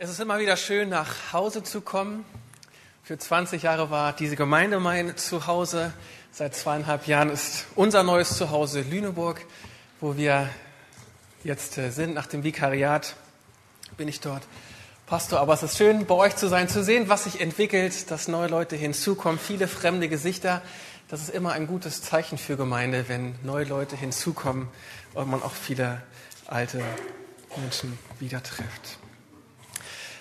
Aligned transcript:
Es 0.00 0.10
ist 0.10 0.20
immer 0.20 0.38
wieder 0.38 0.56
schön, 0.56 0.90
nach 0.90 1.32
Hause 1.32 1.64
zu 1.64 1.80
kommen. 1.80 2.24
Für 3.02 3.18
20 3.18 3.64
Jahre 3.64 3.90
war 3.90 4.12
diese 4.12 4.36
Gemeinde 4.36 4.78
mein 4.78 5.16
Zuhause. 5.16 5.92
Seit 6.30 6.54
zweieinhalb 6.54 7.08
Jahren 7.08 7.30
ist 7.30 7.66
unser 7.74 8.04
neues 8.04 8.36
Zuhause 8.36 8.82
Lüneburg, 8.82 9.44
wo 10.00 10.16
wir 10.16 10.50
jetzt 11.42 11.78
äh, 11.78 11.90
sind. 11.90 12.14
Nach 12.14 12.26
dem 12.26 12.44
Vikariat 12.44 13.16
bin 13.96 14.06
ich 14.06 14.20
dort 14.20 14.44
Pastor. 15.06 15.40
Aber 15.40 15.54
es 15.54 15.64
ist 15.64 15.76
schön, 15.76 16.06
bei 16.06 16.14
euch 16.14 16.36
zu 16.36 16.46
sein, 16.46 16.68
zu 16.68 16.84
sehen, 16.84 17.08
was 17.08 17.24
sich 17.24 17.40
entwickelt, 17.40 18.08
dass 18.12 18.28
neue 18.28 18.46
Leute 18.46 18.76
hinzukommen, 18.76 19.40
viele 19.40 19.66
fremde 19.66 20.08
Gesichter. 20.08 20.62
Das 21.08 21.22
ist 21.22 21.30
immer 21.30 21.54
ein 21.54 21.66
gutes 21.66 22.02
Zeichen 22.02 22.38
für 22.38 22.56
Gemeinde, 22.56 23.08
wenn 23.08 23.34
neue 23.42 23.64
Leute 23.64 23.96
hinzukommen 23.96 24.68
und 25.14 25.28
man 25.28 25.42
auch 25.42 25.54
viele 25.54 26.02
alte 26.46 26.84
Menschen 27.56 27.98
wieder 28.20 28.40
trifft. 28.44 29.00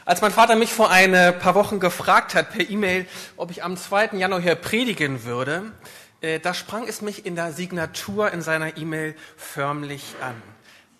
Als 0.07 0.21
mein 0.21 0.31
Vater 0.31 0.55
mich 0.55 0.71
vor 0.71 0.89
ein 0.89 1.11
paar 1.37 1.53
Wochen 1.53 1.81
gefragt 1.81 2.33
hat 2.33 2.51
per 2.53 2.69
E-Mail, 2.69 3.05
ob 3.35 3.51
ich 3.51 3.65
am 3.65 3.75
2. 3.75 4.11
Januar 4.13 4.39
hier 4.39 4.55
predigen 4.55 5.25
würde, 5.25 5.73
äh, 6.21 6.39
da 6.39 6.53
sprang 6.53 6.87
es 6.87 7.01
mich 7.01 7.25
in 7.25 7.35
der 7.35 7.51
Signatur 7.51 8.31
in 8.31 8.41
seiner 8.41 8.77
E-Mail 8.77 9.17
förmlich 9.35 10.15
an. 10.21 10.41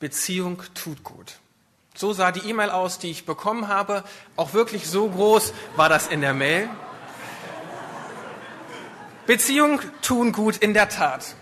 Beziehung 0.02 0.62
tut 0.74 1.06
gut. 1.06 1.36
So 1.96 2.12
sah 2.12 2.34
die 2.34 2.50
E-Mail 2.50 2.70
aus, 2.70 3.00
die 3.00 3.10
ich 3.10 3.26
bekommen 3.26 3.70
habe. 3.70 4.04
Auch 4.36 4.52
wirklich 4.52 4.90
so 4.90 5.08
groß 5.08 5.54
war 5.78 5.88
das 5.88 6.08
in 6.08 6.20
der 6.20 6.34
Mail. 6.34 6.70
Beziehung 9.26 9.80
tun 10.02 10.34
gut 10.34 10.58
in 10.58 10.74
der 10.74 10.90
Tat. 10.90 11.34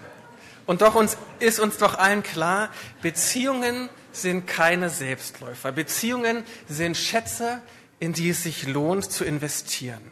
Und 0.67 0.83
doch 0.83 0.93
uns, 0.93 1.17
ist 1.39 1.59
uns 1.59 1.77
doch 1.77 1.97
allen 1.97 2.21
klar, 2.21 2.69
Beziehungen 3.01 3.89
sind 4.15 4.47
keine 4.47 4.89
Selbstläufer. 4.89 5.71
Beziehungen 5.71 6.43
sind 6.67 6.97
Schätze, 6.97 7.61
in 7.99 8.13
die 8.13 8.29
es 8.29 8.43
sich 8.43 8.67
lohnt 8.67 9.11
zu 9.11 9.23
investieren. 9.23 10.11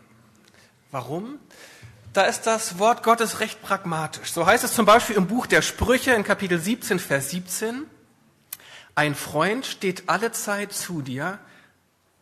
Warum? 0.92 1.40
Da 2.14 2.24
ist 2.26 2.44
das 2.44 2.78
Wort 2.78 3.02
Gottes 3.02 3.40
recht 3.40 3.62
pragmatisch. 3.62 4.32
So 4.32 4.46
heißt 4.46 4.64
es 4.64 4.74
zum 4.74 4.86
Beispiel 4.86 5.16
im 5.16 5.28
Buch 5.28 5.48
der 5.48 5.64
Sprüche 5.64 6.12
in 6.12 6.24
Kapitel 6.24 6.60
17, 6.60 7.00
Vers 7.00 7.32
17. 7.32 7.86
Ein 8.96 9.16
Freund 9.16 9.66
steht 9.66 10.04
alle 10.08 10.32
Zeit 10.32 10.72
zu 10.72 11.02
dir, 11.02 11.40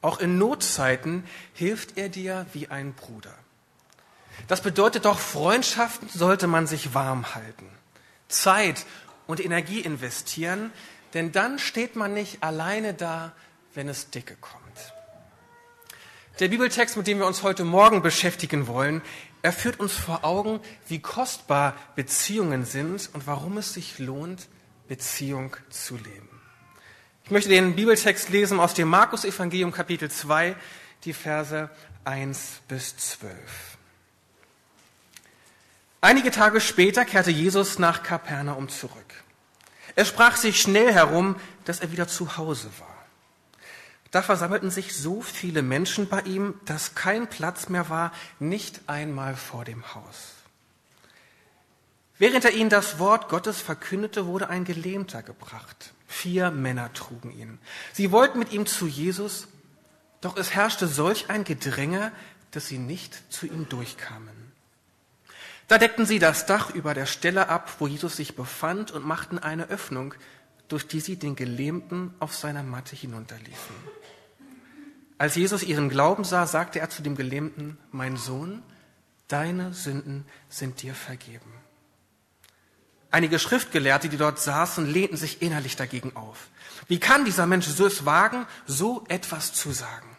auch 0.02 0.20
in 0.20 0.38
Notzeiten 0.38 1.26
hilft 1.54 1.98
er 1.98 2.10
dir 2.10 2.46
wie 2.54 2.70
ein 2.70 2.94
Bruder. 2.94 3.34
Das 4.48 4.62
bedeutet 4.62 5.06
doch, 5.06 5.20
Freundschaften 5.20 6.08
sollte 6.10 6.48
man 6.48 6.66
sich 6.68 6.94
warm 6.94 7.36
halten, 7.36 7.68
Zeit 8.30 8.86
und 9.28 9.44
Energie 9.44 9.82
investieren, 9.82 10.72
denn 11.14 11.32
dann 11.32 11.60
steht 11.60 11.96
man 11.96 12.14
nicht 12.14 12.44
alleine 12.44 12.94
da, 12.94 13.34
wenn 13.74 13.90
es 13.90 14.10
dicke 14.10 14.36
kommt. 14.36 14.62
Der 16.40 16.48
Bibeltext, 16.48 16.98
mit 16.98 17.08
dem 17.08 17.20
wir 17.20 17.28
uns 17.28 17.44
heute 17.44 17.64
Morgen 17.64 18.02
beschäftigen 18.02 18.68
wollen, 18.68 19.02
er 19.42 19.54
führt 19.54 19.80
uns 19.80 19.94
vor 19.94 20.24
Augen, 20.24 20.60
wie 20.88 21.00
kostbar 21.00 21.76
Beziehungen 21.96 22.66
sind 22.66 23.10
und 23.14 23.28
warum 23.28 23.58
es 23.58 23.74
sich 23.74 24.00
lohnt, 24.00 24.48
Beziehung 24.88 25.56
zu 25.70 25.96
leben. 25.96 26.30
Ich 27.26 27.32
möchte 27.32 27.50
den 27.50 27.76
Bibeltext 27.76 28.30
lesen 28.30 28.60
aus 28.60 28.74
dem 28.74 28.88
Markus-Evangelium 28.88 29.72
Kapitel 29.72 30.10
2, 30.10 30.56
die 31.06 31.14
Verse 31.14 31.70
1 32.04 32.62
bis 32.68 32.98
12. 32.98 33.32
Einige 36.02 36.32
Tage 36.32 36.60
später 36.60 37.06
kehrte 37.06 37.32
Jesus 37.32 37.78
nach 37.78 38.02
Kapernaum 38.02 38.70
zurück. 38.70 39.21
Er 40.02 40.06
sprach 40.06 40.36
sich 40.36 40.60
schnell 40.60 40.92
herum, 40.92 41.36
dass 41.64 41.80
er 41.80 41.92
wieder 41.92 42.08
zu 42.08 42.36
Hause 42.36 42.72
war. 42.80 43.06
Da 44.10 44.24
versammelten 44.24 44.72
sich 44.72 44.96
so 44.96 45.22
viele 45.22 45.62
Menschen 45.62 46.10
bei 46.10 46.22
ihm, 46.22 46.56
dass 46.66 46.96
kein 46.96 47.28
Platz 47.28 47.70
mehr 47.70 47.88
war, 47.88 48.12
nicht 48.40 48.82
einmal 48.88 49.36
vor 49.36 49.64
dem 49.64 49.94
Haus. 49.94 50.34
Während 52.18 52.46
er 52.46 52.54
ihnen 52.54 52.72
das 52.72 52.98
Wort 52.98 53.30
Gottes 53.30 53.62
verkündete, 53.62 54.26
wurde 54.26 54.50
ein 54.50 54.66
Gelähmter 54.66 55.22
gebracht. 55.22 55.94
Vier 56.08 56.50
Männer 56.50 56.92
trugen 56.94 57.32
ihn. 57.32 57.60
Sie 57.94 58.12
wollten 58.12 58.40
mit 58.40 58.52
ihm 58.52 58.66
zu 58.66 58.88
Jesus, 58.88 59.50
doch 60.20 60.36
es 60.36 60.56
herrschte 60.56 60.88
solch 60.88 61.30
ein 61.30 61.44
Gedränge, 61.44 62.12
dass 62.50 62.66
sie 62.66 62.80
nicht 62.80 63.32
zu 63.32 63.46
ihm 63.46 63.70
durchkamen. 63.70 64.51
Da 65.72 65.78
deckten 65.78 66.06
sie 66.06 66.20
das 66.20 66.46
Dach 66.46 66.72
über 66.72 66.94
der 66.94 67.06
Stelle 67.06 67.48
ab, 67.48 67.78
wo 67.80 67.88
Jesus 67.88 68.18
sich 68.18 68.36
befand, 68.36 68.92
und 68.92 69.06
machten 69.06 69.40
eine 69.40 69.70
Öffnung, 69.70 70.14
durch 70.68 70.86
die 70.86 71.00
sie 71.00 71.16
den 71.16 71.38
Gelähmten 71.38 72.14
auf 72.20 72.36
seiner 72.36 72.62
Matte 72.62 72.94
hinunterließen. 72.94 73.76
Als 75.18 75.36
Jesus 75.36 75.64
ihren 75.64 75.88
Glauben 75.88 76.26
sah, 76.26 76.46
sagte 76.46 76.82
er 76.82 76.90
zu 76.90 77.02
dem 77.02 77.16
Gelähmten, 77.16 77.78
mein 77.90 78.18
Sohn, 78.18 78.64
deine 79.30 79.72
Sünden 79.72 80.26
sind 80.50 80.82
dir 80.82 80.94
vergeben. 80.94 81.54
Einige 83.10 83.40
Schriftgelehrte, 83.40 84.10
die 84.10 84.18
dort 84.18 84.40
saßen, 84.40 84.86
lehnten 84.86 85.16
sich 85.16 85.42
innerlich 85.42 85.78
dagegen 85.78 86.18
auf. 86.18 86.50
Wie 86.90 87.00
kann 87.00 87.24
dieser 87.24 87.48
Mensch 87.48 87.68
so 87.68 87.86
es 87.86 88.06
wagen, 88.06 88.46
so 88.66 89.06
etwas 89.08 89.54
zu 89.54 89.72
sagen? 89.72 90.18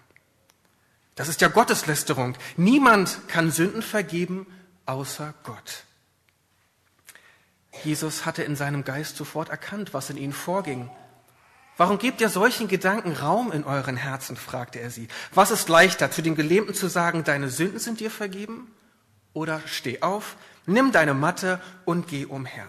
Das 1.15 1.29
ist 1.29 1.43
ja 1.43 1.49
Gotteslästerung. 1.49 2.39
Niemand 2.57 3.29
kann 3.29 3.51
Sünden 3.51 3.83
vergeben, 3.83 4.47
außer 4.93 5.33
Gott. 5.43 5.85
Jesus 7.83 8.27
hatte 8.27 8.43
in 8.43 8.57
seinem 8.57 8.85
Geist 8.85 9.17
sofort 9.17 9.49
erkannt, 9.49 9.95
was 9.95 10.11
in 10.11 10.19
ihnen 10.19 10.35
vorging. 10.35 10.91
Warum 11.79 11.99
gebt 11.99 12.21
ihr 12.21 12.29
solchen 12.29 12.69
Gedanken 12.69 13.13
Raum 13.13 13.51
in 13.51 13.65
euren 13.65 13.97
Herzen? 13.97 14.37
fragte 14.37 14.79
er 14.81 14.91
sie. 14.91 15.09
Was 15.33 15.51
ist 15.51 15.71
leichter, 15.71 16.11
zu 16.11 16.21
den 16.21 16.35
Gelähmten 16.35 16.75
zu 16.75 16.89
sagen, 16.89 17.25
deine 17.25 17.49
Sünden 17.49 17.79
sind 17.79 18.01
dir 18.01 18.11
vergeben? 18.11 18.71
Oder 19.33 19.63
steh 19.65 20.03
auf, 20.03 20.37
nimm 20.67 20.93
deine 20.93 21.15
Matte 21.15 21.61
und 21.87 22.07
geh 22.09 22.27
umher. 22.27 22.69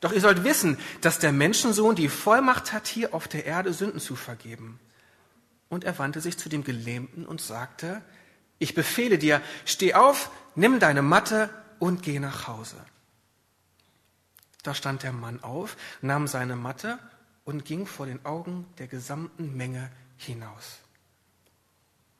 Doch 0.00 0.12
ihr 0.12 0.22
sollt 0.22 0.44
wissen, 0.44 0.78
dass 1.02 1.18
der 1.18 1.32
Menschensohn 1.32 1.94
die 1.94 2.08
Vollmacht 2.08 2.72
hat, 2.72 2.86
hier 2.86 3.12
auf 3.14 3.28
der 3.28 3.44
Erde 3.44 3.74
Sünden 3.74 4.00
zu 4.00 4.16
vergeben. 4.16 4.80
Und 5.68 5.84
er 5.84 5.98
wandte 5.98 6.22
sich 6.22 6.38
zu 6.38 6.48
dem 6.48 6.64
Gelähmten 6.64 7.26
und 7.26 7.42
sagte, 7.42 8.00
ich 8.58 8.74
befehle 8.74 9.18
dir, 9.18 9.42
steh 9.64 9.94
auf, 9.94 10.30
nimm 10.54 10.80
deine 10.80 11.02
Matte 11.02 11.50
und 11.78 12.02
geh 12.02 12.18
nach 12.18 12.46
Hause. 12.46 12.76
Da 14.62 14.74
stand 14.74 15.02
der 15.02 15.12
Mann 15.12 15.42
auf, 15.42 15.76
nahm 16.00 16.26
seine 16.26 16.56
Matte 16.56 16.98
und 17.44 17.64
ging 17.64 17.86
vor 17.86 18.06
den 18.06 18.24
Augen 18.24 18.66
der 18.78 18.88
gesamten 18.88 19.56
Menge 19.56 19.90
hinaus. 20.16 20.78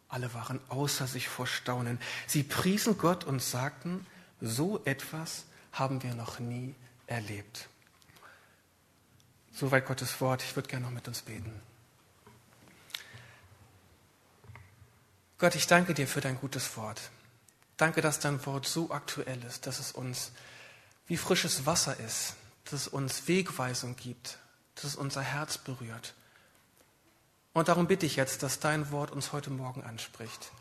Alle 0.09 0.33
waren 0.35 0.61
außer 0.69 1.07
sich 1.07 1.29
vor 1.29 1.47
Staunen. 1.47 1.99
Sie 2.27 2.45
priesen 2.45 2.97
Gott 2.99 3.25
und 3.25 3.43
sagten, 3.43 4.07
so 4.41 4.81
etwas 4.85 5.45
haben 5.73 6.03
wir 6.03 6.15
noch 6.15 6.39
nie 6.39 6.75
erlebt. 7.07 7.69
Soweit 9.53 9.87
Gottes 9.87 10.21
Wort. 10.21 10.43
Ich 10.43 10.55
würde 10.55 10.69
gerne 10.69 10.87
noch 10.87 10.93
mit 10.93 11.09
uns 11.09 11.23
beten. 11.23 11.53
Gott, 15.39 15.55
ich 15.55 15.67
danke 15.67 15.93
dir 15.93 16.09
für 16.09 16.23
dein 16.23 16.41
gutes 16.41 16.79
Wort. 16.79 17.11
Danke, 17.77 18.01
dass 18.01 18.21
dein 18.21 18.45
Wort 18.47 18.67
so 18.67 18.91
aktuell 18.91 19.43
ist, 19.45 19.67
dass 19.67 19.81
es 19.81 19.93
uns 19.93 20.33
wie 21.07 21.19
frisches 21.19 21.67
Wasser 21.67 22.01
ist, 22.01 22.35
dass 22.65 22.73
es 22.73 22.89
uns 22.89 23.29
Wegweisung 23.29 23.97
gibt, 23.97 24.39
dass 24.75 24.85
es 24.85 24.97
unser 24.97 25.21
Herz 25.21 25.59
berührt. 25.59 26.15
Und 27.53 27.69
darum 27.69 27.87
bitte 27.87 28.07
ich 28.07 28.17
jetzt, 28.17 28.43
dass 28.43 28.61
dein 28.61 28.91
Wort 28.91 29.11
uns 29.11 29.33
heute 29.33 29.51
Morgen 29.51 29.85
anspricht. 29.85 30.53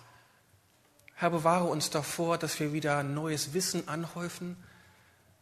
Herr, 1.14 1.30
bewahre 1.30 1.66
uns 1.66 1.90
davor, 1.90 2.38
dass 2.38 2.60
wir 2.60 2.74
wieder 2.74 3.02
neues 3.02 3.54
Wissen 3.54 3.88
anhäufen, 3.88 4.58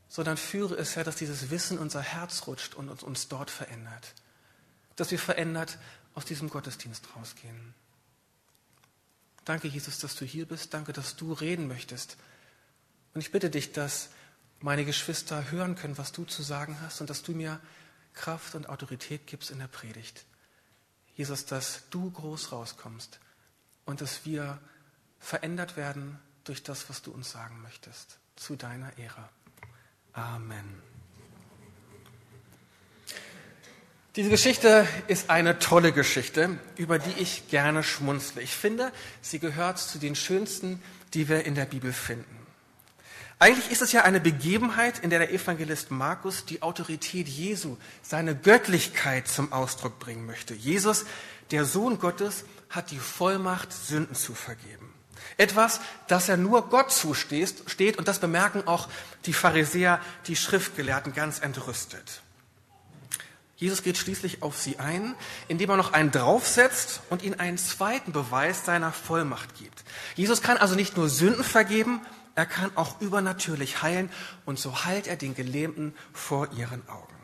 sondern 0.10 0.38
führe 0.38 0.76
es, 0.76 0.96
Herr, 0.96 1.04
dass 1.04 1.16
dieses 1.16 1.50
Wissen 1.50 1.80
unser 1.80 2.02
Herz 2.02 2.46
rutscht 2.46 2.76
und 2.76 2.88
uns, 2.88 3.02
uns 3.02 3.30
dort 3.30 3.50
verändert. 3.50 4.14
Dass 4.96 5.10
wir 5.10 5.18
verändert 5.18 5.80
aus 6.14 6.26
diesem 6.26 6.52
Gottesdienst 6.52 7.08
rausgehen. 7.16 7.74
Danke, 9.46 9.68
Jesus, 9.68 10.00
dass 10.00 10.16
du 10.16 10.26
hier 10.26 10.48
bist. 10.48 10.74
Danke, 10.74 10.94
dass 10.94 11.16
du 11.16 11.34
reden 11.34 11.68
möchtest. 11.68 12.18
Und 13.14 13.22
ich 13.22 13.32
bitte 13.32 13.50
dich, 13.50 13.72
dass 13.72 14.10
meine 14.60 14.86
Geschwister 14.86 15.52
hören 15.52 15.76
können, 15.76 15.98
was 15.98 16.12
du 16.12 16.24
zu 16.24 16.42
sagen 16.42 16.78
hast 16.82 17.02
und 17.02 17.10
dass 17.10 17.22
du 17.22 17.34
mir 17.34 17.60
Kraft 18.14 18.56
und 18.56 18.70
Autorität 18.70 19.28
gibst 19.28 19.52
in 19.52 19.60
der 19.60 19.68
Predigt. 19.68 20.26
Jesus, 21.16 21.46
dass 21.46 21.90
du 21.90 22.10
groß 22.10 22.52
rauskommst 22.52 23.20
und 23.86 24.02
dass 24.02 24.26
wir 24.26 24.60
verändert 25.20 25.78
werden 25.78 26.20
durch 26.44 26.64
das, 26.64 26.90
was 26.90 27.02
du 27.02 27.12
uns 27.12 27.32
sagen 27.32 27.62
möchtest. 27.62 28.18
Zu 28.36 28.56
deiner 28.56 28.98
Ehre. 28.98 29.30
Amen. 30.14 30.93
Diese 34.16 34.30
Geschichte 34.30 34.88
ist 35.08 35.32
eine 35.32 35.58
tolle 35.58 35.92
Geschichte, 35.92 36.60
über 36.76 37.00
die 37.00 37.20
ich 37.20 37.48
gerne 37.48 37.82
schmunzle. 37.82 38.44
Ich 38.44 38.56
finde, 38.56 38.92
sie 39.22 39.40
gehört 39.40 39.80
zu 39.80 39.98
den 39.98 40.14
schönsten, 40.14 40.80
die 41.16 41.30
wir 41.30 41.46
in 41.48 41.56
der 41.56 41.66
Bibel 41.66 41.92
finden. 41.92 42.38
Eigentlich 43.40 43.72
ist 43.72 43.82
es 43.82 43.92
ja 43.92 44.04
eine 44.04 44.20
Begebenheit, 44.20 45.00
in 45.00 45.10
der 45.10 45.18
der 45.18 45.34
Evangelist 45.34 45.90
Markus 45.90 46.46
die 46.46 46.62
Autorität 46.62 47.28
Jesu, 47.28 47.78
seine 48.04 48.36
Göttlichkeit 48.36 49.28
zum 49.28 49.52
Ausdruck 49.52 49.98
bringen 49.98 50.28
möchte. 50.28 50.54
Jesus, 50.54 51.06
der 51.50 51.66
Sohn 51.66 51.98
Gottes 51.98 52.46
hat 52.70 52.92
die 52.92 53.00
Vollmacht, 53.00 53.74
Sünden 53.74 54.16
zu 54.16 54.36
vergeben. 54.36 54.94
Etwas, 55.38 55.80
das 56.08 56.30
er 56.30 56.38
nur 56.38 56.70
Gott 56.70 56.92
zusteht 56.92 57.64
steht, 57.66 57.98
und 57.98 58.08
das 58.08 58.20
bemerken 58.20 58.68
auch 58.68 58.90
die 59.26 59.34
Pharisäer, 59.34 60.00
die 60.28 60.36
Schriftgelehrten 60.36 61.14
ganz 61.14 61.40
entrüstet. 61.40 62.23
Jesus 63.64 63.82
geht 63.82 63.98
schließlich 63.98 64.44
auf 64.44 64.60
sie 64.60 64.78
ein, 64.78 65.16
indem 65.48 65.70
er 65.70 65.78
noch 65.78 65.94
einen 65.94 66.12
draufsetzt 66.12 67.00
und 67.10 67.24
ihnen 67.24 67.40
einen 67.40 67.58
zweiten 67.58 68.12
Beweis 68.12 68.66
seiner 68.66 68.92
Vollmacht 68.92 69.56
gibt. 69.56 69.86
Jesus 70.16 70.42
kann 70.42 70.58
also 70.58 70.76
nicht 70.76 70.98
nur 70.98 71.08
Sünden 71.08 71.46
vergeben, 71.46 72.02
er 72.36 72.46
kann 72.46 72.76
auch 72.76 73.00
übernatürlich 73.00 73.82
heilen 73.82 74.12
und 74.44 74.60
so 74.60 74.84
heilt 74.84 75.08
er 75.08 75.16
den 75.16 75.34
Gelähmten 75.34 75.96
vor 76.12 76.50
ihren 76.58 76.86
Augen. 76.90 77.16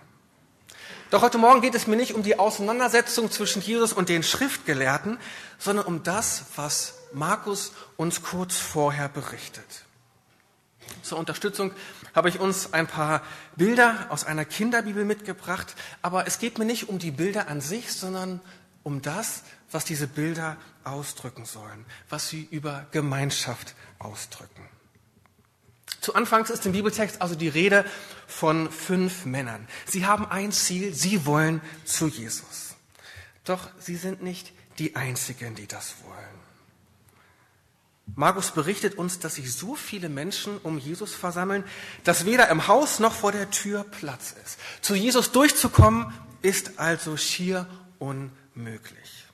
Doch 1.10 1.24
heute 1.24 1.40
Morgen 1.40 1.60
geht 1.60 1.76
es 1.76 1.88
mir 1.88 1.98
nicht 1.98 2.14
um 2.14 2.24
die 2.24 2.40
Auseinandersetzung 2.40 3.30
zwischen 3.30 3.62
Jesus 3.62 3.92
und 3.92 4.08
den 4.08 4.24
Schriftgelehrten, 4.24 5.20
sondern 5.58 5.88
um 5.88 6.04
das, 6.04 6.46
was 6.56 6.94
Markus 7.12 7.74
uns 7.98 8.24
kurz 8.24 8.56
vorher 8.56 9.10
berichtet. 9.10 9.66
Zur 11.02 11.18
Unterstützung 11.18 11.74
habe 12.16 12.30
ich 12.30 12.40
uns 12.40 12.74
ein 12.74 12.88
paar 12.88 13.22
Bilder 13.56 14.08
aus 14.10 14.24
einer 14.24 14.46
Kinderbibel 14.46 15.06
mitgebracht, 15.06 15.76
aber 16.02 16.28
es 16.28 16.40
geht 16.40 16.58
mir 16.58 16.66
nicht 16.66 16.90
um 16.90 17.00
die 17.00 17.12
Bilder 17.12 17.48
an 17.48 17.62
sich, 17.62 17.92
sondern 17.92 18.42
um 18.84 19.02
das, 19.02 19.44
was 19.72 19.86
diese 19.86 20.08
Bilder 20.08 20.58
ausdrücken 20.84 21.46
sollen, 21.46 21.86
was 22.10 22.30
sie 22.30 22.48
über 22.50 22.88
Gemeinschaft 22.92 23.76
ausdrücken. 24.00 24.68
Zu 26.02 26.16
Anfangs 26.16 26.50
ist 26.50 26.66
im 26.66 26.72
Bibeltext 26.72 27.22
also 27.22 27.36
die 27.36 27.50
Rede 27.50 27.86
von 28.26 28.72
fünf 28.72 29.26
Männern. 29.26 29.68
Sie 29.86 30.06
haben 30.06 30.26
ein 30.26 30.52
Ziel, 30.52 30.94
sie 30.94 31.26
wollen 31.26 31.62
zu 31.84 32.08
Jesus. 32.08 32.76
Doch 33.44 33.70
sie 33.80 33.96
sind 33.96 34.24
nicht 34.24 34.54
die 34.78 34.96
Einzigen, 34.96 35.56
die 35.56 35.68
das 35.68 35.96
wollen. 36.04 36.49
Markus 38.16 38.52
berichtet 38.52 38.96
uns, 38.98 39.20
dass 39.20 39.36
sich 39.36 39.54
so 39.54 39.76
viele 39.76 40.10
Menschen 40.10 40.58
um 40.60 40.78
Jesus 40.78 41.14
versammeln, 41.14 41.64
dass 42.04 42.26
weder 42.26 42.50
im 42.50 42.68
Haus 42.68 43.00
noch 43.00 43.14
vor 43.14 43.32
der 43.32 43.50
Tür 43.52 43.84
Platz 43.84 44.36
ist. 44.44 44.58
Zu 44.82 44.96
Jesus 44.96 45.32
durchzukommen 45.32 46.14
ist 46.42 46.80
also 46.80 47.18
schier 47.18 47.68
unmöglich. 48.00 49.26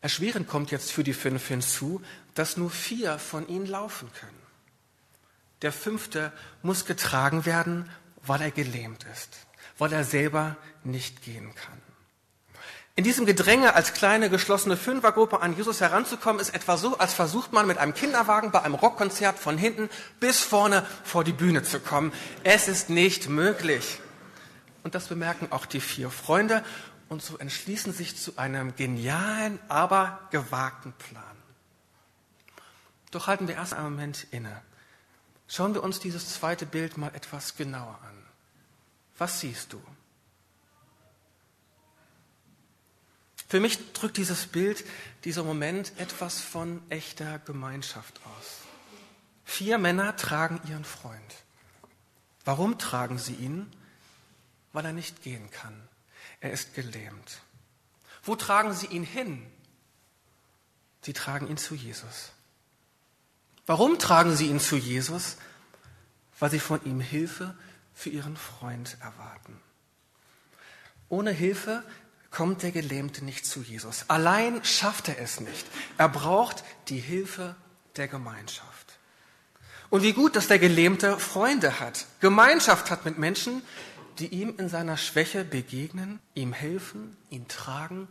Erschwerend 0.00 0.46
kommt 0.46 0.70
jetzt 0.70 0.92
für 0.92 1.04
die 1.04 1.14
fünf 1.14 1.48
hinzu, 1.48 2.02
dass 2.34 2.56
nur 2.56 2.70
vier 2.70 3.18
von 3.18 3.48
ihnen 3.48 3.66
laufen 3.66 4.10
können. 4.12 4.46
Der 5.62 5.72
fünfte 5.72 6.32
muss 6.62 6.84
getragen 6.84 7.46
werden, 7.46 7.90
weil 8.22 8.42
er 8.42 8.50
gelähmt 8.50 9.04
ist, 9.12 9.30
weil 9.78 9.92
er 9.92 10.04
selber 10.04 10.56
nicht 10.84 11.22
gehen 11.22 11.54
kann. 11.54 11.85
In 12.96 13.04
diesem 13.04 13.26
Gedränge 13.26 13.74
als 13.74 13.92
kleine 13.92 14.30
geschlossene 14.30 14.74
Fünfergruppe 14.74 15.42
an 15.42 15.54
Jesus 15.54 15.82
heranzukommen, 15.82 16.40
ist 16.40 16.54
etwa 16.54 16.78
so, 16.78 16.96
als 16.96 17.12
versucht 17.12 17.52
man 17.52 17.66
mit 17.66 17.76
einem 17.76 17.92
Kinderwagen 17.92 18.50
bei 18.50 18.62
einem 18.62 18.74
Rockkonzert 18.74 19.38
von 19.38 19.58
hinten 19.58 19.90
bis 20.18 20.40
vorne 20.40 20.84
vor 21.04 21.22
die 21.22 21.34
Bühne 21.34 21.62
zu 21.62 21.78
kommen. 21.78 22.10
Es 22.42 22.68
ist 22.68 22.88
nicht 22.88 23.28
möglich. 23.28 24.00
Und 24.82 24.94
das 24.94 25.08
bemerken 25.08 25.48
auch 25.50 25.66
die 25.66 25.80
vier 25.80 26.08
Freunde 26.08 26.64
und 27.10 27.22
so 27.22 27.36
entschließen 27.36 27.92
sich 27.92 28.16
zu 28.16 28.38
einem 28.38 28.74
genialen, 28.76 29.58
aber 29.68 30.18
gewagten 30.30 30.94
Plan. 30.94 31.22
Doch 33.10 33.26
halten 33.26 33.46
wir 33.46 33.56
erst 33.56 33.74
einen 33.74 33.90
Moment 33.90 34.26
inne. 34.30 34.62
Schauen 35.48 35.74
wir 35.74 35.82
uns 35.82 36.00
dieses 36.00 36.32
zweite 36.32 36.64
Bild 36.64 36.96
mal 36.96 37.14
etwas 37.14 37.56
genauer 37.56 37.98
an. 38.02 38.16
Was 39.18 39.40
siehst 39.40 39.74
du? 39.74 39.82
Für 43.48 43.60
mich 43.60 43.92
drückt 43.92 44.16
dieses 44.16 44.46
Bild, 44.46 44.84
dieser 45.24 45.44
Moment 45.44 45.92
etwas 45.98 46.40
von 46.40 46.82
echter 46.90 47.38
Gemeinschaft 47.40 48.20
aus. 48.24 48.62
Vier 49.44 49.78
Männer 49.78 50.16
tragen 50.16 50.60
ihren 50.68 50.84
Freund. 50.84 51.34
Warum 52.44 52.78
tragen 52.78 53.18
sie 53.18 53.34
ihn? 53.34 53.70
Weil 54.72 54.86
er 54.86 54.92
nicht 54.92 55.22
gehen 55.22 55.50
kann. 55.50 55.88
Er 56.40 56.50
ist 56.50 56.74
gelähmt. 56.74 57.40
Wo 58.22 58.34
tragen 58.34 58.74
sie 58.74 58.86
ihn 58.86 59.04
hin? 59.04 59.46
Sie 61.02 61.12
tragen 61.12 61.48
ihn 61.48 61.56
zu 61.56 61.76
Jesus. 61.76 62.32
Warum 63.66 64.00
tragen 64.00 64.36
sie 64.36 64.48
ihn 64.48 64.58
zu 64.58 64.76
Jesus? 64.76 65.36
Weil 66.40 66.50
sie 66.50 66.60
von 66.60 66.84
ihm 66.84 67.00
Hilfe 67.00 67.56
für 67.94 68.10
ihren 68.10 68.36
Freund 68.36 68.96
erwarten. 69.00 69.60
Ohne 71.08 71.30
Hilfe 71.30 71.84
kommt 72.36 72.62
der 72.62 72.70
Gelähmte 72.70 73.24
nicht 73.24 73.46
zu 73.46 73.62
Jesus. 73.62 74.04
Allein 74.08 74.62
schafft 74.62 75.08
er 75.08 75.18
es 75.18 75.40
nicht. 75.40 75.66
Er 75.96 76.10
braucht 76.10 76.64
die 76.88 77.00
Hilfe 77.00 77.56
der 77.96 78.08
Gemeinschaft. 78.08 78.98
Und 79.88 80.02
wie 80.02 80.12
gut, 80.12 80.36
dass 80.36 80.46
der 80.46 80.58
Gelähmte 80.58 81.18
Freunde 81.18 81.80
hat, 81.80 82.04
Gemeinschaft 82.20 82.90
hat 82.90 83.06
mit 83.06 83.16
Menschen, 83.16 83.62
die 84.18 84.26
ihm 84.26 84.54
in 84.58 84.68
seiner 84.68 84.98
Schwäche 84.98 85.44
begegnen, 85.44 86.20
ihm 86.34 86.52
helfen, 86.52 87.16
ihn 87.30 87.48
tragen, 87.48 88.06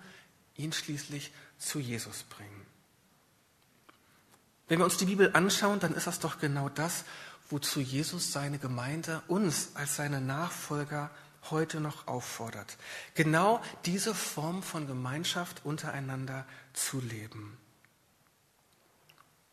ihn 0.56 0.74
schließlich 0.74 1.32
zu 1.60 1.78
Jesus 1.78 2.24
bringen. 2.24 2.66
Wenn 4.68 4.80
wir 4.80 4.86
uns 4.86 4.98
die 4.98 5.06
Bibel 5.06 5.30
anschauen, 5.34 5.80
dann 5.80 5.94
ist 5.94 6.08
das 6.08 6.20
doch 6.20 6.40
genau 6.40 6.70
das, 6.70 7.06
wozu 7.52 7.80
Jesus 7.80 8.32
seine 8.32 8.58
Gemeinde, 8.58 9.22
uns 9.28 9.70
als 9.76 9.98
seine 9.98 10.20
Nachfolger 10.20 11.12
heute 11.52 11.80
noch 11.80 12.08
auffordert. 12.08 12.78
Genau 13.14 13.62
diese 13.86 14.14
Form 14.14 14.64
von 14.64 14.88
Gemeinschaft 14.88 15.62
untereinander 15.64 16.46
zu 16.74 17.00
leben. 17.00 17.58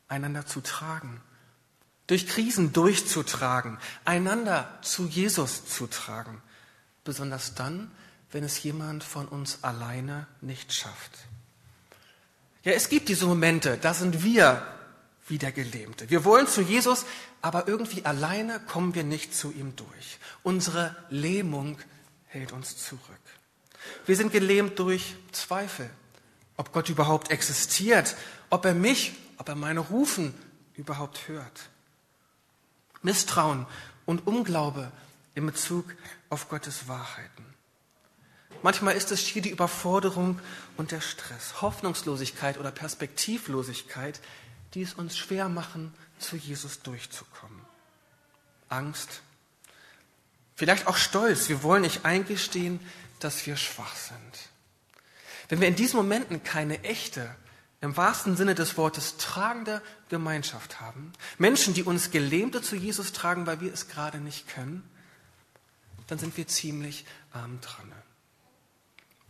Einander 0.08 0.46
zu 0.46 0.60
tragen. 0.60 1.20
Durch 2.06 2.26
Krisen 2.26 2.72
durchzutragen. 2.72 3.78
Einander 4.04 4.78
zu 4.82 5.06
Jesus 5.06 5.64
zu 5.66 5.86
tragen. 5.86 6.42
Besonders 7.04 7.54
dann, 7.54 7.90
wenn 8.30 8.44
es 8.44 8.62
jemand 8.62 9.04
von 9.04 9.28
uns 9.28 9.62
alleine 9.62 10.26
nicht 10.40 10.72
schafft. 10.72 11.12
Ja, 12.64 12.72
es 12.72 12.88
gibt 12.88 13.08
diese 13.08 13.26
Momente, 13.26 13.76
da 13.76 13.92
sind 13.92 14.22
wir 14.22 14.66
wie 15.32 15.38
der 15.38 15.50
Gelähmte. 15.50 16.10
Wir 16.10 16.26
wollen 16.26 16.46
zu 16.46 16.60
Jesus, 16.60 17.06
aber 17.40 17.66
irgendwie 17.66 18.04
alleine 18.04 18.60
kommen 18.60 18.94
wir 18.94 19.02
nicht 19.02 19.34
zu 19.34 19.50
ihm 19.50 19.74
durch. 19.76 20.18
Unsere 20.42 20.94
Lähmung 21.08 21.78
hält 22.26 22.52
uns 22.52 22.76
zurück. 22.76 23.00
Wir 24.04 24.14
sind 24.14 24.30
gelähmt 24.30 24.78
durch 24.78 25.16
Zweifel, 25.32 25.88
ob 26.58 26.74
Gott 26.74 26.90
überhaupt 26.90 27.30
existiert, 27.30 28.14
ob 28.50 28.66
er 28.66 28.74
mich, 28.74 29.14
ob 29.38 29.48
er 29.48 29.54
meine 29.54 29.80
Rufen 29.80 30.34
überhaupt 30.74 31.28
hört. 31.28 31.70
Misstrauen 33.00 33.64
und 34.04 34.26
Unglaube 34.26 34.92
in 35.34 35.46
Bezug 35.46 35.86
auf 36.28 36.50
Gottes 36.50 36.88
Wahrheiten. 36.88 37.46
Manchmal 38.62 38.96
ist 38.96 39.10
es 39.10 39.20
hier 39.20 39.40
die 39.40 39.50
Überforderung 39.50 40.38
und 40.76 40.90
der 40.90 41.00
Stress, 41.00 41.62
Hoffnungslosigkeit 41.62 42.58
oder 42.58 42.70
Perspektivlosigkeit, 42.70 44.20
die 44.74 44.82
es 44.82 44.94
uns 44.94 45.16
schwer 45.16 45.48
machen, 45.48 45.92
zu 46.18 46.36
Jesus 46.36 46.82
durchzukommen. 46.82 47.60
Angst, 48.68 49.22
vielleicht 50.54 50.86
auch 50.86 50.96
Stolz. 50.96 51.48
Wir 51.48 51.62
wollen 51.62 51.82
nicht 51.82 52.04
eingestehen, 52.04 52.80
dass 53.20 53.46
wir 53.46 53.56
schwach 53.56 53.94
sind. 53.94 54.48
Wenn 55.48 55.60
wir 55.60 55.68
in 55.68 55.76
diesen 55.76 55.96
Momenten 55.96 56.42
keine 56.42 56.82
echte, 56.84 57.34
im 57.80 57.96
wahrsten 57.96 58.36
Sinne 58.36 58.54
des 58.54 58.76
Wortes 58.76 59.16
tragende 59.16 59.82
Gemeinschaft 60.08 60.80
haben, 60.80 61.12
Menschen, 61.36 61.74
die 61.74 61.82
uns 61.82 62.10
Gelähmte 62.10 62.62
zu 62.62 62.76
Jesus 62.76 63.12
tragen, 63.12 63.46
weil 63.46 63.60
wir 63.60 63.72
es 63.72 63.88
gerade 63.88 64.18
nicht 64.18 64.48
können, 64.48 64.88
dann 66.06 66.18
sind 66.18 66.36
wir 66.36 66.46
ziemlich 66.46 67.04
arm 67.32 67.60
dran. 67.60 67.92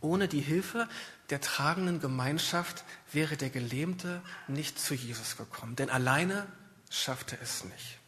Ohne 0.03 0.27
die 0.27 0.41
Hilfe 0.41 0.89
der 1.29 1.39
tragenden 1.39 2.01
Gemeinschaft 2.01 2.83
wäre 3.13 3.37
der 3.37 3.49
Gelähmte 3.49 4.21
nicht 4.47 4.77
zu 4.77 4.93
Jesus 4.93 5.37
gekommen, 5.37 5.77
denn 5.77 5.89
alleine 5.89 6.45
schaffte 6.89 7.37
es 7.41 7.63
nicht. 7.63 7.99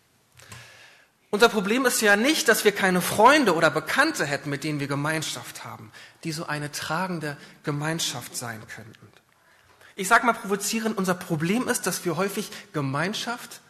Unser 1.31 1.47
Problem 1.47 1.85
ist 1.85 2.01
ja 2.01 2.17
nicht, 2.17 2.49
dass 2.49 2.65
wir 2.65 2.73
keine 2.73 3.01
Freunde 3.01 3.55
oder 3.55 3.71
Bekannte 3.71 4.25
hätten, 4.25 4.49
mit 4.49 4.63
denen 4.65 4.81
wir 4.81 4.87
Gemeinschaft 4.87 5.63
haben, 5.63 5.91
die 6.25 6.33
so 6.33 6.45
eine 6.47 6.71
tragende 6.71 7.37
Gemeinschaft 7.63 8.35
sein 8.35 8.61
könnten. 8.67 9.07
Ich 9.95 10.09
sage 10.09 10.25
mal 10.25 10.33
provozierend, 10.33 10.97
unser 10.97 11.15
Problem 11.15 11.69
ist, 11.69 11.87
dass 11.87 12.03
wir 12.03 12.17
häufig 12.17 12.51
Gemeinschaft 12.73 13.61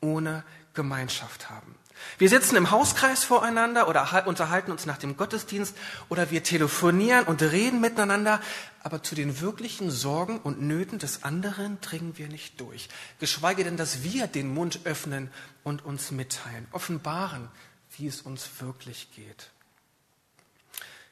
ohne 0.00 0.42
Gemeinschaft 0.72 1.50
haben. 1.50 1.74
Wir 2.18 2.28
sitzen 2.28 2.56
im 2.56 2.70
Hauskreis 2.70 3.24
voreinander 3.24 3.88
oder 3.88 4.26
unterhalten 4.26 4.70
uns 4.70 4.86
nach 4.86 4.98
dem 4.98 5.16
Gottesdienst 5.16 5.76
oder 6.08 6.30
wir 6.30 6.42
telefonieren 6.42 7.24
und 7.24 7.42
reden 7.42 7.80
miteinander, 7.80 8.40
aber 8.82 9.02
zu 9.02 9.14
den 9.14 9.40
wirklichen 9.40 9.90
Sorgen 9.90 10.38
und 10.40 10.60
Nöten 10.60 10.98
des 10.98 11.24
anderen 11.24 11.80
dringen 11.80 12.16
wir 12.16 12.28
nicht 12.28 12.60
durch. 12.60 12.88
Geschweige 13.18 13.64
denn, 13.64 13.76
dass 13.76 14.02
wir 14.02 14.26
den 14.26 14.52
Mund 14.52 14.80
öffnen 14.84 15.30
und 15.62 15.84
uns 15.84 16.10
mitteilen, 16.10 16.66
offenbaren, 16.72 17.48
wie 17.96 18.06
es 18.06 18.22
uns 18.22 18.48
wirklich 18.60 19.10
geht. 19.14 19.50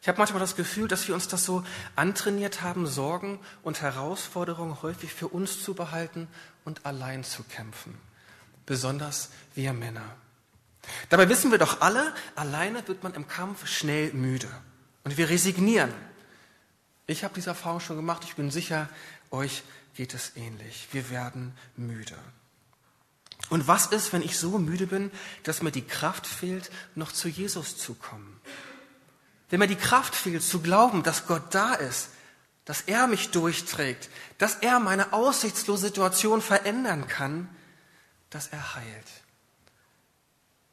Ich 0.02 0.08
habe 0.08 0.18
manchmal 0.18 0.40
das 0.40 0.56
Gefühl, 0.56 0.88
dass 0.88 1.06
wir 1.06 1.14
uns 1.14 1.28
das 1.28 1.44
so 1.44 1.62
antrainiert 1.94 2.60
haben, 2.60 2.88
Sorgen 2.88 3.38
und 3.62 3.82
Herausforderungen 3.82 4.82
häufig 4.82 5.14
für 5.14 5.28
uns 5.28 5.62
zu 5.62 5.74
behalten 5.74 6.26
und 6.64 6.84
allein 6.84 7.22
zu 7.22 7.44
kämpfen. 7.44 7.96
Besonders 8.66 9.30
wir 9.54 9.72
Männer. 9.72 10.16
Dabei 11.08 11.28
wissen 11.28 11.50
wir 11.50 11.58
doch 11.58 11.80
alle, 11.80 12.14
alleine 12.34 12.86
wird 12.88 13.02
man 13.02 13.14
im 13.14 13.28
Kampf 13.28 13.66
schnell 13.66 14.12
müde. 14.12 14.48
Und 15.04 15.16
wir 15.16 15.28
resignieren. 15.28 15.92
Ich 17.06 17.24
habe 17.24 17.34
diese 17.34 17.50
Erfahrung 17.50 17.80
schon 17.80 17.96
gemacht. 17.96 18.24
Ich 18.24 18.34
bin 18.34 18.50
sicher, 18.50 18.88
euch 19.30 19.62
geht 19.94 20.14
es 20.14 20.36
ähnlich. 20.36 20.88
Wir 20.92 21.10
werden 21.10 21.54
müde. 21.76 22.16
Und 23.50 23.66
was 23.66 23.86
ist, 23.86 24.12
wenn 24.12 24.22
ich 24.22 24.38
so 24.38 24.58
müde 24.58 24.86
bin, 24.86 25.10
dass 25.42 25.62
mir 25.62 25.72
die 25.72 25.86
Kraft 25.86 26.26
fehlt, 26.26 26.70
noch 26.94 27.12
zu 27.12 27.28
Jesus 27.28 27.76
zu 27.76 27.94
kommen? 27.94 28.40
wenn 29.52 29.58
mir 29.58 29.66
die 29.66 29.76
Kraft 29.76 30.14
fehlt 30.14 30.42
zu 30.42 30.60
glauben, 30.60 31.02
dass 31.02 31.26
Gott 31.26 31.54
da 31.54 31.74
ist, 31.74 32.08
dass 32.64 32.80
er 32.80 33.06
mich 33.06 33.32
durchträgt, 33.32 34.08
dass 34.38 34.54
er 34.54 34.80
meine 34.80 35.12
aussichtslose 35.12 35.88
Situation 35.88 36.40
verändern 36.40 37.06
kann, 37.06 37.50
dass 38.30 38.48
er 38.48 38.74
heilt. 38.74 39.06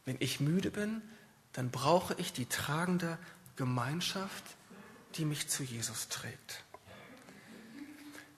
Wenn 0.10 0.18
ich 0.22 0.40
müde 0.40 0.72
bin, 0.72 1.04
dann 1.54 1.70
brauche 1.70 2.16
ich 2.18 2.34
die 2.34 2.48
tragende 2.48 3.20
Gemeinschaft, 3.58 4.44
die 5.14 5.24
mich 5.24 5.50
zu 5.50 5.62
Jesus 5.62 6.08
trägt. 6.08 6.64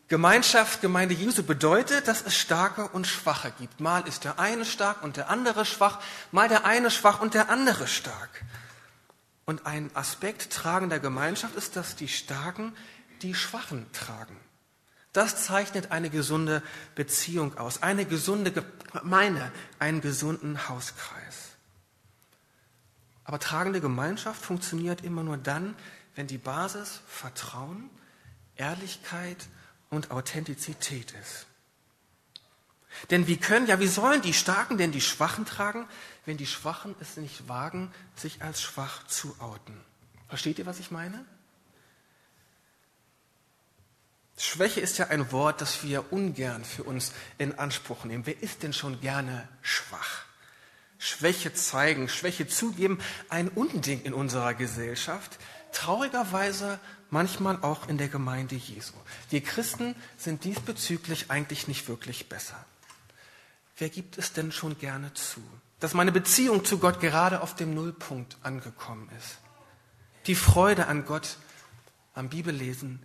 Gemeinschaft, 0.09 0.81
Gemeinde 0.81 1.15
Jesu 1.15 1.43
bedeutet, 1.43 2.09
dass 2.09 2.25
es 2.25 2.35
Starke 2.35 2.89
und 2.89 3.07
Schwache 3.07 3.53
gibt. 3.57 3.79
Mal 3.79 4.05
ist 4.05 4.25
der 4.25 4.37
eine 4.37 4.65
stark 4.65 5.01
und 5.01 5.15
der 5.15 5.29
andere 5.29 5.63
schwach, 5.63 6.01
mal 6.33 6.49
der 6.49 6.65
eine 6.65 6.91
schwach 6.91 7.21
und 7.21 7.35
der 7.35 7.47
andere 7.47 7.87
stark. 7.87 8.43
Und 9.45 9.65
ein 9.65 9.95
Aspekt 9.95 10.51
tragender 10.51 10.99
Gemeinschaft 10.99 11.55
ist, 11.55 11.77
dass 11.77 11.95
die 11.95 12.09
Starken 12.09 12.75
die 13.21 13.33
Schwachen 13.33 13.89
tragen. 13.93 14.37
Das 15.13 15.45
zeichnet 15.45 15.93
eine 15.93 16.09
gesunde 16.09 16.63
Beziehung 16.95 17.57
aus, 17.57 17.81
eine 17.81 18.03
gesunde 18.03 18.51
Gemeinde, 18.91 19.53
einen 19.79 20.01
gesunden 20.01 20.67
Hauskreis. 20.67 21.20
Aber 23.23 23.39
tragende 23.39 23.81
Gemeinschaft 23.81 24.41
funktioniert 24.41 25.03
immer 25.03 25.23
nur 25.23 25.37
dann, 25.37 25.75
wenn 26.15 26.27
die 26.27 26.37
Basis 26.37 27.01
Vertrauen, 27.07 27.89
Ehrlichkeit 28.55 29.47
und 29.89 30.11
Authentizität 30.11 31.11
ist. 31.11 31.45
Denn 33.09 33.27
wie 33.27 33.37
können, 33.37 33.67
ja, 33.67 33.79
wie 33.79 33.87
sollen 33.87 34.21
die 34.21 34.33
Starken 34.33 34.77
denn 34.77 34.91
die 34.91 35.01
Schwachen 35.01 35.45
tragen, 35.45 35.87
wenn 36.25 36.37
die 36.37 36.45
Schwachen 36.45 36.95
es 36.99 37.17
nicht 37.17 37.47
wagen, 37.47 37.91
sich 38.15 38.41
als 38.41 38.61
schwach 38.61 39.07
zu 39.07 39.35
outen? 39.39 39.79
Versteht 40.27 40.59
ihr, 40.59 40.65
was 40.65 40.79
ich 40.79 40.91
meine? 40.91 41.25
Schwäche 44.37 44.81
ist 44.81 44.97
ja 44.97 45.07
ein 45.07 45.31
Wort, 45.31 45.61
das 45.61 45.83
wir 45.83 46.11
ungern 46.11 46.65
für 46.65 46.83
uns 46.83 47.13
in 47.37 47.59
Anspruch 47.59 48.05
nehmen. 48.05 48.25
Wer 48.25 48.41
ist 48.41 48.63
denn 48.63 48.73
schon 48.73 48.99
gerne 48.99 49.47
schwach? 49.61 50.25
Schwäche 51.03 51.51
zeigen, 51.51 52.07
Schwäche 52.07 52.47
zugeben, 52.47 52.99
ein 53.27 53.49
Unding 53.49 54.03
in 54.03 54.13
unserer 54.13 54.53
Gesellschaft. 54.53 55.39
Traurigerweise 55.71 56.79
manchmal 57.09 57.57
auch 57.63 57.89
in 57.89 57.97
der 57.97 58.07
Gemeinde 58.07 58.53
Jesu. 58.53 58.93
Wir 59.31 59.41
Christen 59.41 59.95
sind 60.15 60.43
diesbezüglich 60.43 61.31
eigentlich 61.31 61.67
nicht 61.67 61.87
wirklich 61.87 62.29
besser. 62.29 62.63
Wer 63.77 63.89
gibt 63.89 64.19
es 64.19 64.33
denn 64.33 64.51
schon 64.51 64.77
gerne 64.77 65.11
zu, 65.15 65.41
dass 65.79 65.95
meine 65.95 66.11
Beziehung 66.11 66.63
zu 66.65 66.77
Gott 66.77 66.99
gerade 66.99 67.41
auf 67.41 67.55
dem 67.55 67.73
Nullpunkt 67.73 68.37
angekommen 68.43 69.09
ist? 69.17 69.39
Die 70.27 70.35
Freude 70.35 70.85
an 70.85 71.05
Gott, 71.05 71.37
am 72.13 72.29
Bibellesen, 72.29 73.01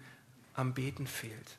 am 0.53 0.75
Beten 0.75 1.07
fehlt. 1.07 1.57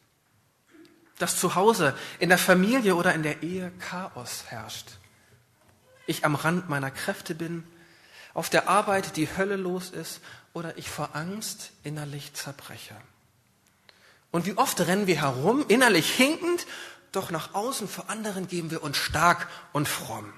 Dass 1.18 1.40
zu 1.40 1.56
Hause, 1.56 1.98
in 2.20 2.30
der 2.30 2.38
Familie 2.38 2.96
oder 2.96 3.16
in 3.16 3.24
der 3.24 3.42
Ehe 3.42 3.72
Chaos 3.80 4.44
herrscht. 4.50 5.00
Ich 6.08 6.26
am 6.26 6.36
Rand 6.36 6.70
meiner 6.70 6.90
Kräfte 6.90 7.36
bin, 7.36 7.64
auf 8.34 8.50
der 8.50 8.68
Arbeit 8.68 9.18
die 9.18 9.28
Hölle 9.38 9.56
los 9.56 9.90
ist 9.90 10.22
oder 10.54 10.78
ich 10.78 10.90
vor 10.90 11.16
Angst 11.16 11.72
innerlich 11.84 12.34
zerbreche. 12.34 12.96
Und 14.32 14.46
wie 14.46 14.58
oft 14.58 14.80
rennen 14.82 15.08
wir 15.08 15.22
herum, 15.22 15.66
innerlich 15.68 16.12
hinkend 16.12 16.66
doch 17.12 17.32
nach 17.32 17.54
außen 17.54 17.88
vor 17.88 18.10
anderen 18.10 18.48
geben 18.48 18.70
wir 18.72 18.84
uns 18.84 18.98
stark 18.98 19.48
und 19.74 19.88
fromm. 19.88 20.34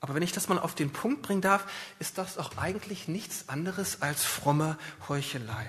Aber 0.00 0.14
wenn 0.14 0.22
ich 0.22 0.32
das 0.32 0.48
mal 0.48 0.58
auf 0.58 0.74
den 0.74 0.92
Punkt 0.92 1.22
bringen 1.22 1.40
darf, 1.40 1.66
ist 1.98 2.18
das 2.18 2.36
auch 2.36 2.56
eigentlich 2.58 3.08
nichts 3.08 3.48
anderes 3.48 4.02
als 4.02 4.22
fromme 4.22 4.78
Heuchelei. 5.08 5.66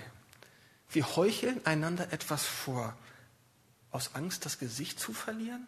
Wir 0.89 1.15
heucheln 1.15 1.65
einander 1.65 2.11
etwas 2.11 2.43
vor. 2.45 2.95
Aus 3.91 4.13
Angst, 4.13 4.45
das 4.45 4.59
Gesicht 4.59 4.99
zu 4.99 5.13
verlieren? 5.13 5.65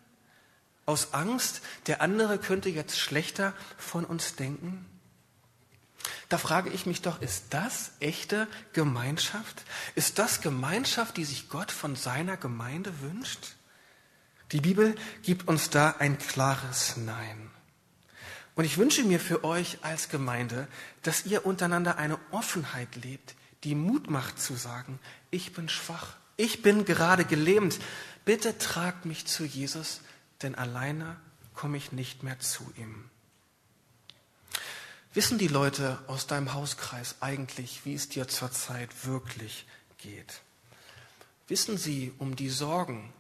Aus 0.88 1.14
Angst, 1.14 1.62
der 1.86 2.02
andere 2.02 2.40
könnte 2.40 2.70
jetzt 2.70 2.98
schlechter 2.98 3.54
von 3.78 4.06
uns 4.06 4.36
denken? 4.36 4.86
Da 6.30 6.38
frage 6.38 6.70
ich 6.70 6.86
mich 6.86 7.02
doch, 7.02 7.22
ist 7.22 7.48
das 7.50 7.92
echte 8.00 8.48
Gemeinschaft? 8.72 9.64
Ist 9.96 10.18
das 10.18 10.40
Gemeinschaft, 10.42 11.18
die 11.18 11.26
sich 11.26 11.50
Gott 11.50 11.72
von 11.72 11.96
seiner 11.96 12.38
Gemeinde 12.38 13.02
wünscht? 13.02 13.56
Die 14.54 14.62
Bibel 14.62 14.96
gibt 15.24 15.50
uns 15.50 15.70
da 15.70 15.96
ein 16.00 16.18
klares 16.18 16.96
Nein. 16.96 17.52
Und 18.56 18.64
ich 18.64 18.78
wünsche 18.78 19.04
mir 19.04 19.20
für 19.20 19.44
euch 19.44 19.80
als 19.82 20.08
Gemeinde, 20.08 20.70
dass 21.04 21.26
ihr 21.26 21.46
untereinander 21.46 21.98
eine 21.98 22.18
Offenheit 22.32 22.96
lebt, 22.96 23.36
die 23.66 23.76
Mut 23.76 24.10
macht 24.10 24.40
zu 24.40 24.56
sagen, 24.56 25.00
ich 25.32 25.54
bin 25.54 25.68
schwach, 25.68 26.16
ich 26.38 26.62
bin 26.62 26.86
gerade 26.86 27.26
gelähmt, 27.26 27.78
bitte 28.24 28.58
tragt 28.58 29.06
mich 29.06 29.28
zu 29.28 29.44
Jesus, 29.44 30.00
denn 30.42 30.56
alleine 30.56 31.18
komme 31.54 31.78
ich 31.78 31.92
nicht 31.92 32.24
mehr 32.24 32.40
zu 32.40 32.72
ihm. 32.78 33.10
Wissen 35.14 35.38
die 35.40 35.48
Leute 35.48 35.98
aus 36.08 36.28
deinem 36.28 36.54
Hauskreis 36.54 37.16
eigentlich, 37.22 37.86
wie 37.86 37.96
es 37.96 38.08
dir 38.08 38.28
zurzeit 38.28 39.06
wirklich 39.06 39.66
geht? 39.98 40.42
Wissen 41.48 41.78
sie 41.78 42.14
um 42.20 42.36
die 42.36 42.50
Sorgen, 42.50 43.12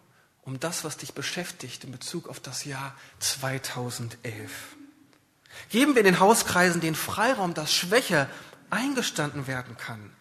um 0.44 0.60
das, 0.60 0.84
was 0.84 0.98
dich 0.98 1.14
beschäftigt 1.14 1.84
in 1.86 1.92
Bezug 1.92 2.30
auf 2.30 2.40
das 2.40 2.66
Jahr 2.66 2.96
2011. 3.20 4.76
Geben 5.70 5.96
wir 5.96 6.04
den 6.04 6.20
Hauskreisen 6.20 6.82
den 6.82 6.96
Freiraum, 6.96 7.54
dass 7.54 7.74
Schwäche 7.74 8.30
eingestanden 8.70 9.48
werden 9.48 9.76
kann. 9.78 10.12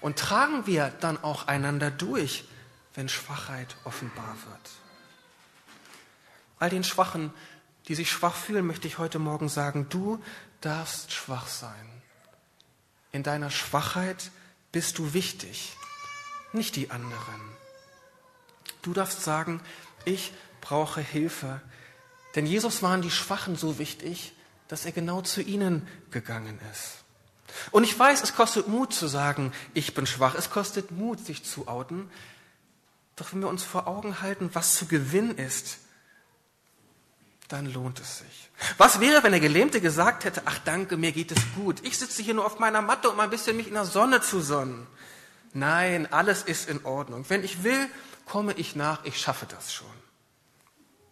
Und 0.00 0.18
tragen 0.18 0.66
wir 0.66 0.90
dann 1.00 1.22
auch 1.22 1.48
einander 1.48 1.90
durch, 1.90 2.44
wenn 2.94 3.08
Schwachheit 3.08 3.76
offenbar 3.84 4.36
wird. 4.46 4.83
All 6.64 6.70
den 6.70 6.82
Schwachen, 6.82 7.30
die 7.88 7.94
sich 7.94 8.10
schwach 8.10 8.34
fühlen, 8.34 8.66
möchte 8.66 8.88
ich 8.88 8.96
heute 8.96 9.18
Morgen 9.18 9.50
sagen, 9.50 9.86
du 9.90 10.18
darfst 10.62 11.12
schwach 11.12 11.46
sein. 11.46 12.02
In 13.12 13.22
deiner 13.22 13.50
Schwachheit 13.50 14.30
bist 14.72 14.96
du 14.96 15.12
wichtig, 15.12 15.76
nicht 16.54 16.76
die 16.76 16.90
anderen. 16.90 17.42
Du 18.80 18.94
darfst 18.94 19.22
sagen, 19.22 19.60
ich 20.06 20.32
brauche 20.62 21.02
Hilfe. 21.02 21.60
Denn 22.34 22.46
Jesus 22.46 22.82
waren 22.82 23.02
die 23.02 23.10
Schwachen 23.10 23.56
so 23.56 23.78
wichtig, 23.78 24.32
dass 24.66 24.86
er 24.86 24.92
genau 24.92 25.20
zu 25.20 25.42
ihnen 25.42 25.86
gegangen 26.10 26.58
ist. 26.72 27.04
Und 27.72 27.84
ich 27.84 27.98
weiß, 27.98 28.22
es 28.22 28.34
kostet 28.34 28.68
Mut 28.68 28.94
zu 28.94 29.06
sagen, 29.06 29.52
ich 29.74 29.92
bin 29.92 30.06
schwach. 30.06 30.34
Es 30.34 30.48
kostet 30.48 30.92
Mut, 30.92 31.20
sich 31.20 31.44
zu 31.44 31.68
outen. 31.68 32.10
Doch 33.16 33.34
wenn 33.34 33.40
wir 33.40 33.48
uns 33.48 33.62
vor 33.64 33.86
Augen 33.86 34.22
halten, 34.22 34.48
was 34.54 34.76
zu 34.76 34.86
gewinnen 34.86 35.36
ist, 35.36 35.80
dann 37.48 37.66
lohnt 37.66 38.00
es 38.00 38.18
sich. 38.18 38.50
Was 38.78 39.00
wäre, 39.00 39.22
wenn 39.22 39.32
der 39.32 39.40
Gelähmte 39.40 39.80
gesagt 39.80 40.24
hätte, 40.24 40.42
ach 40.46 40.58
danke, 40.64 40.96
mir 40.96 41.12
geht 41.12 41.32
es 41.32 41.38
gut. 41.54 41.84
Ich 41.84 41.98
sitze 41.98 42.22
hier 42.22 42.34
nur 42.34 42.46
auf 42.46 42.58
meiner 42.58 42.82
Matte, 42.82 43.10
um 43.10 43.20
ein 43.20 43.30
bisschen 43.30 43.56
mich 43.56 43.68
in 43.68 43.74
der 43.74 43.84
Sonne 43.84 44.20
zu 44.20 44.40
sonnen. 44.40 44.86
Nein, 45.52 46.12
alles 46.12 46.42
ist 46.42 46.68
in 46.68 46.84
Ordnung. 46.84 47.24
Wenn 47.28 47.44
ich 47.44 47.62
will, 47.62 47.88
komme 48.26 48.54
ich 48.54 48.74
nach, 48.76 49.04
ich 49.04 49.18
schaffe 49.18 49.46
das 49.46 49.72
schon. 49.72 49.86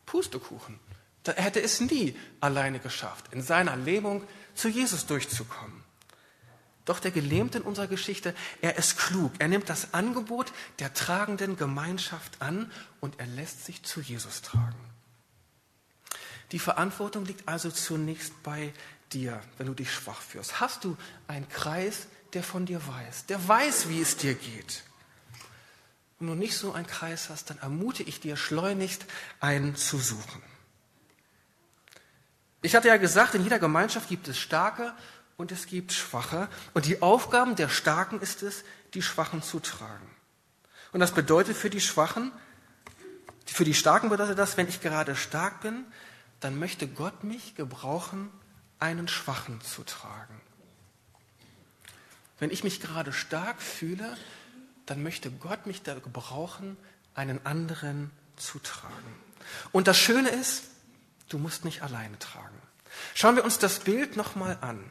Pustekuchen. 0.07 0.79
Er 1.25 1.35
hätte 1.45 1.63
es 1.63 1.81
nie 1.81 2.17
alleine 2.41 2.81
geschafft, 2.81 3.27
in 3.33 3.43
seiner 3.43 3.77
Lähmung 3.77 4.27
zu 4.55 4.69
Jesus 4.69 5.07
durchzukommen. 5.07 5.83
Doch 6.85 6.99
der 6.99 7.13
Gelähmte 7.13 7.59
in 7.59 7.65
unserer 7.65 7.87
Geschichte, 7.87 8.35
er 8.61 8.77
ist 8.77 8.99
klug. 8.99 9.33
Er 9.39 9.47
nimmt 9.47 9.69
das 9.69 9.95
Angebot 9.95 10.53
der 10.81 10.93
tragenden 10.93 11.57
Gemeinschaft 11.57 12.43
an 12.43 12.73
und 13.01 13.21
er 13.21 13.27
lässt 13.27 13.65
sich 13.65 13.85
zu 13.85 14.01
Jesus 14.01 14.43
tragen. 14.43 14.92
Die 16.53 16.59
Verantwortung 16.59 17.25
liegt 17.25 17.49
also 17.49 17.71
zunächst 17.71 18.43
bei 18.43 18.73
dir, 19.13 19.41
wenn 19.59 19.67
du 19.67 19.75
dich 19.75 19.93
schwach 19.93 20.21
fühlst. 20.21 20.61
Hast 20.61 20.85
du 20.85 20.97
einen 21.27 21.49
Kreis, 21.49 22.07
der 22.35 22.43
von 22.43 22.67
dir 22.67 22.87
weiß, 22.87 23.27
der 23.27 23.47
weiß, 23.47 23.89
wie 23.89 24.01
es 24.01 24.17
dir 24.17 24.35
geht? 24.35 24.85
Wenn 26.19 26.29
du 26.29 26.35
nicht 26.35 26.57
so 26.57 26.73
einen 26.73 26.87
Kreis 26.87 27.31
hast, 27.31 27.51
dann 27.51 27.59
ermute 27.59 28.03
ich 28.03 28.21
dir 28.21 28.37
schleunigst, 28.37 29.07
einen 29.41 29.75
zu 29.77 29.99
suchen. 29.99 30.43
Ich 32.61 32.77
hatte 32.77 32.89
ja 32.89 32.97
gesagt, 32.97 33.35
in 33.35 33.43
jeder 33.43 33.59
Gemeinschaft 33.59 34.09
gibt 34.09 34.29
es 34.29 34.39
starke 34.39 34.95
und 35.37 35.51
es 35.51 35.67
gibt 35.67 35.93
Schwache. 35.93 36.49
Und 36.75 36.87
die 36.87 37.03
Aufgaben 37.03 37.57
der 37.57 37.69
Starken 37.69 38.21
ist 38.21 38.43
es, 38.45 38.63
die 38.95 39.03
Schwachen 39.03 39.43
zu 39.43 39.59
tragen. 39.59 40.09
Und 40.93 41.01
das 41.01 41.11
bedeutet 41.13 41.57
für 41.57 41.71
die 41.71 41.81
Schwachen, 41.81 42.31
für 43.47 43.65
die 43.65 43.75
Starken 43.75 44.09
bedeutet 44.09 44.39
das, 44.39 44.57
wenn 44.57 44.69
ich 44.69 44.81
gerade 44.81 45.17
stark 45.17 45.61
bin, 45.63 45.85
dann 46.43 46.59
möchte 46.59 46.89
Gott 46.89 47.23
mich 47.23 47.55
gebrauchen, 47.55 48.31
einen 48.81 49.07
Schwachen 49.07 49.61
zu 49.61 49.85
tragen. 49.85 50.41
Wenn 52.41 52.51
ich 52.51 52.65
mich 52.65 52.81
gerade 52.81 53.13
stark 53.13 53.63
fühle, 53.63 54.17
dann 54.87 55.05
möchte 55.05 55.31
Gott 55.31 55.67
mich 55.67 55.83
da 55.83 55.95
gebrauchen, 55.95 56.77
einen 57.15 57.47
anderen 57.47 58.11
zu 58.37 58.59
tragen. 58.59 59.15
Und 59.71 59.87
das 59.87 59.99
Schöne 59.99 60.31
ist, 60.31 60.65
du 61.29 61.39
musst 61.39 61.65
nicht 61.65 61.83
alleine 61.83 62.19
tragen. 62.19 62.59
Schauen 63.15 63.37
wir 63.37 63.45
uns 63.45 63.59
das 63.59 63.79
Bild 63.79 64.17
nochmal 64.17 64.59
an. 64.61 64.83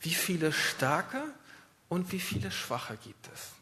Wie 0.00 0.14
viele 0.14 0.52
Starke 0.52 1.22
und 1.88 2.10
wie 2.10 2.20
viele 2.20 2.50
Schwache 2.50 2.96
gibt 2.96 3.28
es? 3.32 3.53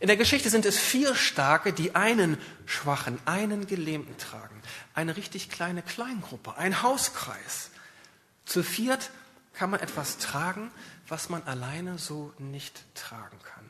In 0.00 0.06
der 0.06 0.16
Geschichte 0.16 0.48
sind 0.48 0.64
es 0.64 0.78
vier 0.78 1.14
Starke, 1.14 1.72
die 1.72 1.94
einen 1.94 2.38
Schwachen, 2.66 3.18
einen 3.24 3.66
Gelähmten 3.66 4.16
tragen. 4.16 4.60
Eine 4.94 5.16
richtig 5.16 5.50
kleine 5.50 5.82
Kleingruppe, 5.82 6.56
ein 6.56 6.82
Hauskreis. 6.82 7.70
Zu 8.44 8.62
viert 8.62 9.10
kann 9.54 9.70
man 9.70 9.80
etwas 9.80 10.18
tragen, 10.18 10.70
was 11.08 11.28
man 11.28 11.42
alleine 11.42 11.98
so 11.98 12.32
nicht 12.38 12.84
tragen 12.94 13.38
kann. 13.42 13.64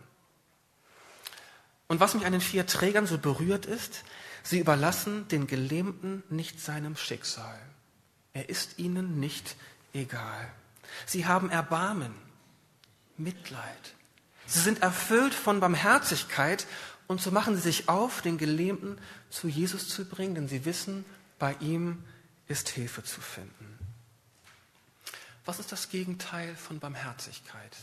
Und 1.86 2.00
was 2.00 2.12
mich 2.12 2.26
an 2.26 2.32
den 2.32 2.42
vier 2.42 2.66
Trägern 2.66 3.06
so 3.06 3.16
berührt 3.16 3.64
ist, 3.64 4.04
sie 4.42 4.58
überlassen 4.58 5.26
den 5.28 5.46
Gelähmten 5.46 6.22
nicht 6.28 6.60
seinem 6.60 6.96
Schicksal. 6.96 7.58
Er 8.34 8.50
ist 8.50 8.78
ihnen 8.78 9.18
nicht 9.18 9.56
egal. 9.94 10.52
Sie 11.06 11.24
haben 11.24 11.48
Erbarmen, 11.48 12.14
Mitleid. 13.16 13.94
Sie 14.48 14.60
sind 14.60 14.80
erfüllt 14.82 15.34
von 15.34 15.60
Barmherzigkeit 15.60 16.66
und 17.06 17.20
so 17.20 17.30
machen 17.30 17.54
sie 17.54 17.60
sich 17.60 17.88
auf, 17.90 18.22
den 18.22 18.38
Gelähmten 18.38 18.98
zu 19.28 19.46
Jesus 19.46 19.88
zu 19.88 20.06
bringen, 20.06 20.34
denn 20.34 20.48
sie 20.48 20.64
wissen, 20.64 21.04
bei 21.38 21.54
ihm 21.60 22.02
ist 22.48 22.70
Hilfe 22.70 23.04
zu 23.04 23.20
finden. 23.20 23.78
Was 25.44 25.58
ist 25.58 25.70
das 25.70 25.90
Gegenteil 25.90 26.56
von 26.56 26.78
Barmherzigkeit? 26.78 27.76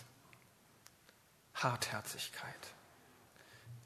Hartherzigkeit. 1.53 2.53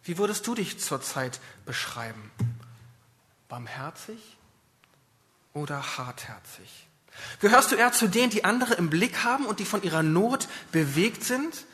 Wie 0.04 0.18
würdest 0.18 0.48
du 0.48 0.56
dich 0.56 0.80
zurzeit 0.80 1.42
beschreiben? 1.66 2.32
Barmherzig 3.50 4.38
oder 5.54 5.98
hartherzig? 5.98 6.88
Gehörst 7.42 7.74
du 7.74 7.76
eher 7.76 7.92
zu 7.92 8.08
denen, 8.08 8.30
die 8.30 8.46
andere 8.46 8.76
im 8.76 8.90
Blick 8.90 9.26
haben 9.26 9.46
und 9.46 9.60
die 9.60 9.66
von 9.66 9.84
ihrer 9.84 10.02
Not 10.02 10.48
bewegt 10.72 11.26
sind? 11.26 11.66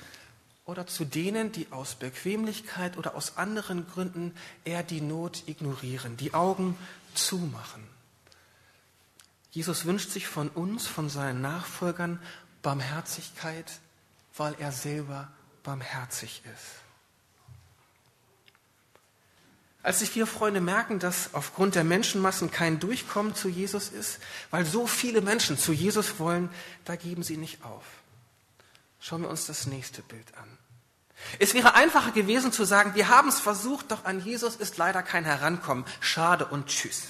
Oder 0.65 0.87
zu 0.87 1.05
denen, 1.05 1.51
die 1.51 1.67
aus 1.71 1.95
Bequemlichkeit 1.95 2.97
oder 2.97 3.15
aus 3.15 3.37
anderen 3.37 3.87
Gründen 3.87 4.33
eher 4.63 4.81
die 4.81 5.01
Not 5.01 5.43
ignorieren, 5.47 6.17
die 6.17 6.33
Augen 6.33 6.75
zumachen? 7.13 7.83
Jesus 9.51 9.85
wünscht 9.85 10.09
sich 10.09 10.27
von 10.27 10.49
uns, 10.49 10.87
von 10.87 11.09
seinen 11.09 11.41
Nachfolgern, 11.41 12.19
Barmherzigkeit, 12.61 13.79
weil 14.35 14.55
er 14.59 14.71
selber 14.71 15.31
barmherzig 15.63 16.41
ist. 16.45 16.85
Als 19.83 19.99
die 19.99 20.07
vier 20.07 20.25
Freunde 20.25 20.61
merken, 20.61 20.97
dass 20.97 21.35
aufgrund 21.35 21.75
der 21.75 21.83
Menschenmassen 21.83 22.49
kein 22.49 22.79
Durchkommen 22.79 23.35
zu 23.35 23.49
Jesus 23.49 23.89
ist, 23.89 24.19
weil 24.49 24.65
so 24.65 24.87
viele 24.87 25.21
Menschen 25.21 25.59
zu 25.59 25.73
Jesus 25.73 26.17
wollen, 26.17 26.49
da 26.85 26.95
geben 26.95 27.21
sie 27.21 27.37
nicht 27.37 27.63
auf. 27.63 27.83
Schauen 28.99 29.21
wir 29.21 29.29
uns 29.29 29.45
das 29.45 29.67
nächste 29.67 30.01
Bild 30.01 30.35
an. 30.37 30.54
Es 31.39 31.53
wäre 31.53 31.73
einfacher 31.73 32.11
gewesen 32.11 32.51
zu 32.51 32.65
sagen, 32.65 32.95
wir 32.95 33.09
haben 33.09 33.29
es 33.29 33.39
versucht, 33.39 33.91
doch 33.91 34.05
an 34.05 34.23
Jesus 34.23 34.55
ist 34.55 34.77
leider 34.77 35.03
kein 35.03 35.25
Herankommen. 35.25 35.85
Schade 35.99 36.45
und 36.45 36.67
tschüss. 36.67 37.03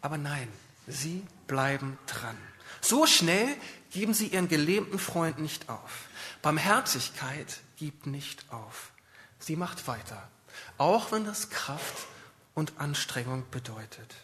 Aber 0.00 0.18
nein, 0.18 0.48
sie 0.86 1.26
bleiben 1.46 1.98
dran. 2.06 2.36
So 2.80 3.06
schnell 3.06 3.48
geben 3.90 4.14
sie 4.14 4.28
ihren 4.28 4.48
gelähmten 4.48 4.98
Freund 4.98 5.38
nicht 5.38 5.68
auf. 5.68 6.08
Barmherzigkeit 6.42 7.60
gibt 7.76 8.06
nicht 8.06 8.44
auf. 8.52 8.92
Sie 9.38 9.56
macht 9.56 9.88
weiter 9.88 10.28
auch 10.76 11.12
wenn 11.12 11.24
das 11.24 11.50
Kraft 11.50 12.06
und 12.54 12.78
Anstrengung 12.78 13.44
bedeutet. 13.50 14.14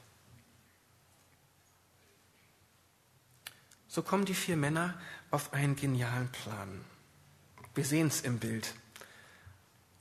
So 3.89 4.03
kommen 4.03 4.25
die 4.25 4.35
vier 4.35 4.57
Männer 4.57 4.99
auf 5.31 5.53
einen 5.53 5.77
genialen 5.77 6.31
Plan. 6.31 6.85
Wir 7.75 7.85
sehen 7.85 8.09
es 8.09 8.23
im 8.23 8.39
Bild. 8.39 8.75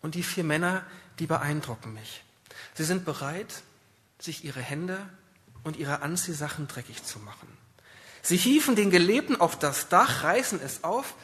Und 0.04 0.13
die 0.13 0.22
vier 0.22 0.44
Männer, 0.44 0.86
die 1.18 1.26
beeindrucken 1.26 1.94
mich. 1.94 2.24
Sie 2.76 2.84
sind 2.84 3.06
bereit, 3.06 3.63
sich 4.20 4.46
ihre 4.46 4.62
Hände 4.62 5.00
und 5.63 5.78
ihre 5.78 6.04
Anziehsachen 6.04 6.68
dreckig 6.68 7.04
zu 7.04 7.18
machen. 7.18 7.48
Sie 8.22 8.38
hieven 8.38 8.76
den 8.76 8.92
Gelebten 8.92 9.42
auf 9.42 9.58
das 9.58 9.89
Dach, 9.89 10.24
reißen 10.24 10.62
es 10.62 10.84
auf 10.84 11.16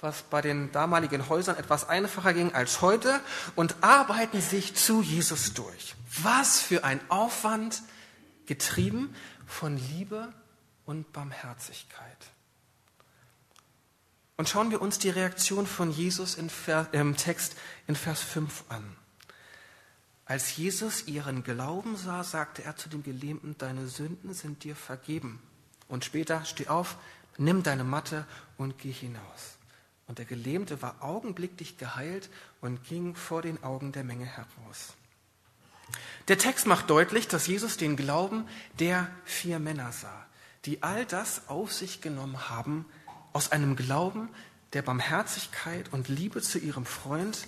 was 0.00 0.22
bei 0.22 0.42
den 0.42 0.72
damaligen 0.72 1.28
Häusern 1.28 1.56
etwas 1.56 1.88
einfacher 1.88 2.34
ging 2.34 2.54
als 2.54 2.80
heute, 2.80 3.20
und 3.54 3.76
arbeiten 3.82 4.40
sich 4.40 4.74
zu 4.74 5.02
Jesus 5.02 5.54
durch. 5.54 5.94
Was 6.22 6.60
für 6.60 6.84
ein 6.84 7.00
Aufwand, 7.08 7.82
getrieben 8.46 9.14
von 9.46 9.76
Liebe 9.76 10.32
und 10.84 11.12
Barmherzigkeit. 11.12 12.16
Und 14.36 14.48
schauen 14.48 14.70
wir 14.70 14.82
uns 14.82 14.98
die 14.98 15.10
Reaktion 15.10 15.66
von 15.66 15.90
Jesus 15.90 16.34
im 16.34 17.16
Text 17.16 17.56
in 17.86 17.96
Vers 17.96 18.20
5 18.20 18.64
an. 18.68 18.96
Als 20.26 20.56
Jesus 20.56 21.06
ihren 21.06 21.44
Glauben 21.44 21.96
sah, 21.96 22.24
sagte 22.24 22.64
er 22.64 22.76
zu 22.76 22.88
dem 22.88 23.02
Gelähmten, 23.02 23.56
deine 23.58 23.86
Sünden 23.86 24.34
sind 24.34 24.64
dir 24.64 24.76
vergeben. 24.76 25.40
Und 25.88 26.04
später, 26.04 26.44
steh 26.44 26.66
auf, 26.66 26.96
nimm 27.38 27.62
deine 27.62 27.84
Matte 27.84 28.26
und 28.58 28.78
geh 28.78 28.90
hinaus. 28.90 29.56
Und 30.08 30.18
der 30.18 30.24
Gelähmte 30.24 30.82
war 30.82 30.96
augenblicklich 31.00 31.78
geheilt 31.78 32.28
und 32.60 32.84
ging 32.84 33.14
vor 33.14 33.40
den 33.40 33.62
Augen 33.62 33.92
der 33.92 34.04
Menge 34.04 34.26
heraus. 34.26 34.94
Der 36.28 36.38
Text 36.38 36.66
macht 36.66 36.90
deutlich, 36.90 37.28
dass 37.28 37.46
Jesus 37.46 37.76
den 37.76 37.96
Glauben 37.96 38.46
der 38.80 39.08
vier 39.24 39.60
Männer 39.60 39.92
sah, 39.92 40.26
die 40.64 40.82
all 40.82 41.06
das 41.06 41.48
auf 41.48 41.72
sich 41.72 42.00
genommen 42.00 42.48
haben, 42.50 42.84
aus 43.36 43.52
einem 43.52 43.76
Glauben 43.76 44.30
der 44.72 44.80
Barmherzigkeit 44.80 45.92
und 45.92 46.08
Liebe 46.08 46.40
zu 46.40 46.58
ihrem 46.58 46.86
Freund 46.86 47.46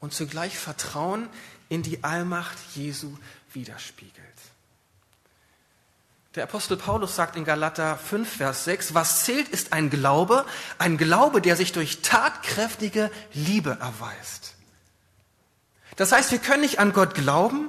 und 0.00 0.14
zugleich 0.14 0.58
Vertrauen 0.58 1.28
in 1.68 1.82
die 1.82 2.02
Allmacht 2.02 2.56
Jesu 2.74 3.14
widerspiegelt. 3.52 4.14
Der 6.36 6.44
Apostel 6.44 6.78
Paulus 6.78 7.14
sagt 7.14 7.36
in 7.36 7.44
Galater 7.44 7.98
5, 7.98 8.36
Vers 8.38 8.64
6, 8.64 8.94
was 8.94 9.24
zählt, 9.24 9.50
ist 9.50 9.74
ein 9.74 9.90
Glaube, 9.90 10.46
ein 10.78 10.96
Glaube, 10.96 11.42
der 11.42 11.56
sich 11.56 11.72
durch 11.72 12.00
tatkräftige 12.00 13.10
Liebe 13.34 13.76
erweist. 13.78 14.54
Das 15.96 16.12
heißt, 16.12 16.32
wir 16.32 16.38
können 16.38 16.62
nicht 16.62 16.78
an 16.78 16.94
Gott 16.94 17.14
glauben 17.14 17.68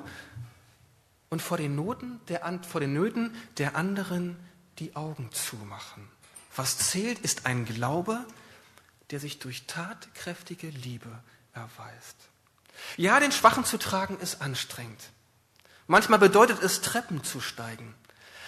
und 1.29 1.41
vor 1.41 1.57
den, 1.57 1.75
Noten 1.75 2.21
der, 2.29 2.61
vor 2.65 2.79
den 2.79 2.93
Nöten 2.93 3.35
der 3.57 3.75
anderen 3.75 4.37
die 4.79 4.95
Augen 4.95 5.29
zumachen. 5.33 6.14
Was 6.55 6.77
zählt, 6.77 7.19
ist 7.19 7.45
ein 7.45 7.65
Glaube, 7.65 8.25
der 9.11 9.19
sich 9.19 9.39
durch 9.39 9.67
tatkräftige 9.67 10.69
Liebe 10.69 11.23
erweist. 11.53 12.15
Ja, 12.97 13.19
den 13.19 13.31
Schwachen 13.31 13.65
zu 13.65 13.77
tragen 13.77 14.17
ist 14.19 14.41
anstrengend. 14.41 15.01
Manchmal 15.87 16.19
bedeutet 16.19 16.61
es, 16.61 16.81
Treppen 16.81 17.23
zu 17.23 17.39
steigen. 17.39 17.93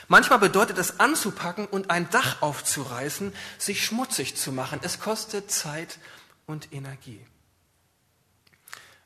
Manchmal 0.08 0.40
bedeutet 0.40 0.78
es 0.78 1.00
anzupacken 1.00 1.68
und 1.68 1.92
ein 1.92 2.10
Dach 2.10 2.42
aufzureißen, 2.42 3.34
sich 3.58 3.84
schmutzig 3.86 4.38
zu 4.38 4.52
machen. 4.52 4.80
Es 4.82 5.00
kostet 5.00 5.52
Zeit 5.52 6.00
und 6.46 6.72
Energie. 6.74 7.26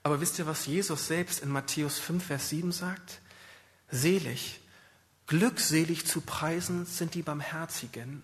Aber 0.04 0.22
wisst 0.22 0.40
ihr, 0.40 0.46
was 0.46 0.66
Jesus 0.66 1.08
selbst 1.08 1.42
in 1.42 1.50
Matthäus 1.50 2.00
5, 2.00 2.26
Vers 2.26 2.50
7 2.50 2.72
sagt? 2.72 3.20
Selig, 3.90 4.62
glückselig 5.28 6.08
zu 6.08 6.22
preisen 6.22 6.86
sind 6.86 7.14
die 7.14 7.24
Barmherzigen, 7.24 8.24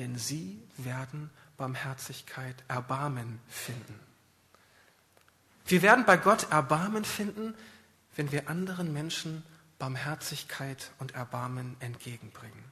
denn 0.00 0.16
sie 0.16 0.58
werden 0.78 1.28
Barmherzigkeit, 1.58 2.56
Erbarmen 2.68 3.38
finden. 3.48 4.00
Wir 5.66 5.82
werden 5.82 6.06
bei 6.06 6.16
Gott 6.16 6.50
Erbarmen 6.50 7.04
finden, 7.04 7.54
wenn 8.16 8.32
wir 8.32 8.48
anderen 8.48 8.94
Menschen 8.94 9.42
Barmherzigkeit 9.78 10.90
und 10.98 11.14
Erbarmen 11.14 11.76
entgegenbringen. 11.80 12.64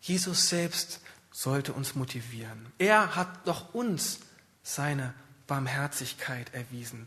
Jesus 0.00 0.48
selbst 0.48 1.02
sollte 1.30 1.74
uns 1.74 1.94
motivieren. 1.94 2.72
Er 2.78 3.14
hat 3.14 3.46
doch 3.46 3.74
uns 3.74 4.20
seine 4.62 5.12
Barmherzigkeit 5.46 6.54
erwiesen. 6.54 7.06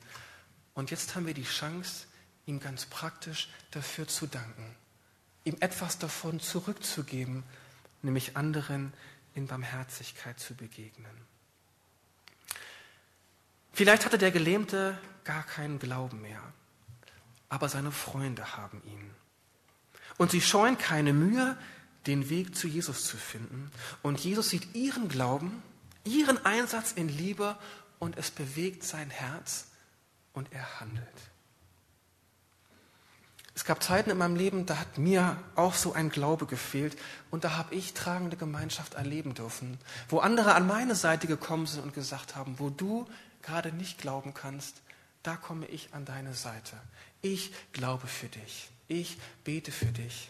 Und 0.76 0.92
jetzt 0.92 1.16
haben 1.16 1.26
wir 1.26 1.34
die 1.34 1.46
Chance, 1.46 2.06
ihm 2.46 2.60
ganz 2.60 2.86
praktisch 2.86 3.50
dafür 3.72 4.08
zu 4.08 4.28
danken, 4.28 4.76
ihm 5.46 5.58
etwas 5.62 5.98
davon 5.98 6.40
zurückzugeben, 6.40 7.44
nämlich 8.02 8.38
anderen 8.38 8.94
in 9.34 9.48
Barmherzigkeit 9.48 10.40
zu 10.40 10.56
begegnen. 10.56 11.12
Vielleicht 13.74 14.06
hatte 14.06 14.18
der 14.18 14.32
Gelähmte 14.32 14.98
gar 15.24 15.44
keinen 15.44 15.78
Glauben 15.78 16.22
mehr, 16.22 16.42
aber 17.50 17.70
seine 17.70 17.92
Freunde 17.92 18.58
haben 18.58 18.82
ihn. 18.86 19.12
Und 20.18 20.32
sie 20.32 20.42
scheuen 20.42 20.78
keine 20.78 21.14
Mühe, 21.14 21.58
den 22.08 22.30
Weg 22.30 22.56
zu 22.56 22.68
Jesus 22.68 23.06
zu 23.06 23.18
finden. 23.18 23.72
Und 24.02 24.20
Jesus 24.20 24.50
sieht 24.50 24.74
ihren 24.74 25.10
Glauben, 25.10 25.62
ihren 26.04 26.44
Einsatz 26.46 26.92
in 26.94 27.10
Liebe 27.10 27.58
und 28.00 28.18
es 28.18 28.32
bewegt 28.32 28.84
sein 28.84 29.10
Herz 29.10 29.68
und 30.34 30.52
er 30.54 30.80
handelt. 30.80 31.08
Es 33.58 33.66
gab 33.66 33.82
Zeiten 33.82 34.12
in 34.12 34.20
meinem 34.20 34.36
Leben, 34.36 34.68
da 34.68 34.78
hat 34.78 35.00
mir 35.00 35.36
auch 35.56 35.74
so 35.74 35.94
ein 35.94 36.12
Glaube 36.12 36.46
gefehlt 36.46 36.96
und 37.32 37.44
da 37.44 37.58
habe 37.58 37.74
ich 37.74 37.96
tragende 37.96 38.38
Gemeinschaft 38.38 38.94
erleben 38.94 39.34
dürfen, 39.34 39.80
wo 40.10 40.20
andere 40.20 40.54
an 40.54 40.68
meine 40.68 40.94
Seite 40.94 41.26
gekommen 41.26 41.66
sind 41.66 41.82
und 41.82 41.96
gesagt 41.96 42.36
haben, 42.36 42.60
wo 42.60 42.70
du 42.70 43.08
gerade 43.42 43.72
nicht 43.72 43.98
glauben 43.98 44.36
kannst, 44.36 44.84
da 45.24 45.36
komme 45.36 45.66
ich 45.66 45.92
an 45.96 46.06
deine 46.06 46.36
Seite. 46.36 46.78
Ich 47.24 47.52
glaube 47.74 48.06
für 48.06 48.28
dich. 48.28 48.70
Ich 48.88 49.18
bete 49.44 49.72
für 49.72 49.88
dich. 49.88 50.30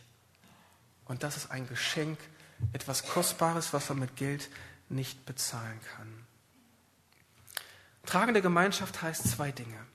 Und 1.04 1.22
das 1.22 1.36
ist 1.36 1.52
ein 1.52 1.68
Geschenk, 1.68 2.18
etwas 2.72 3.08
Kostbares, 3.08 3.74
was 3.74 3.90
man 3.90 4.00
mit 4.00 4.16
Geld 4.16 4.50
nicht 4.88 5.26
bezahlen 5.26 5.82
kann. 5.98 6.08
Tragende 8.06 8.42
Gemeinschaft 8.42 9.02
heißt 9.02 9.28
zwei 9.28 9.52
Dinge. 9.52 9.86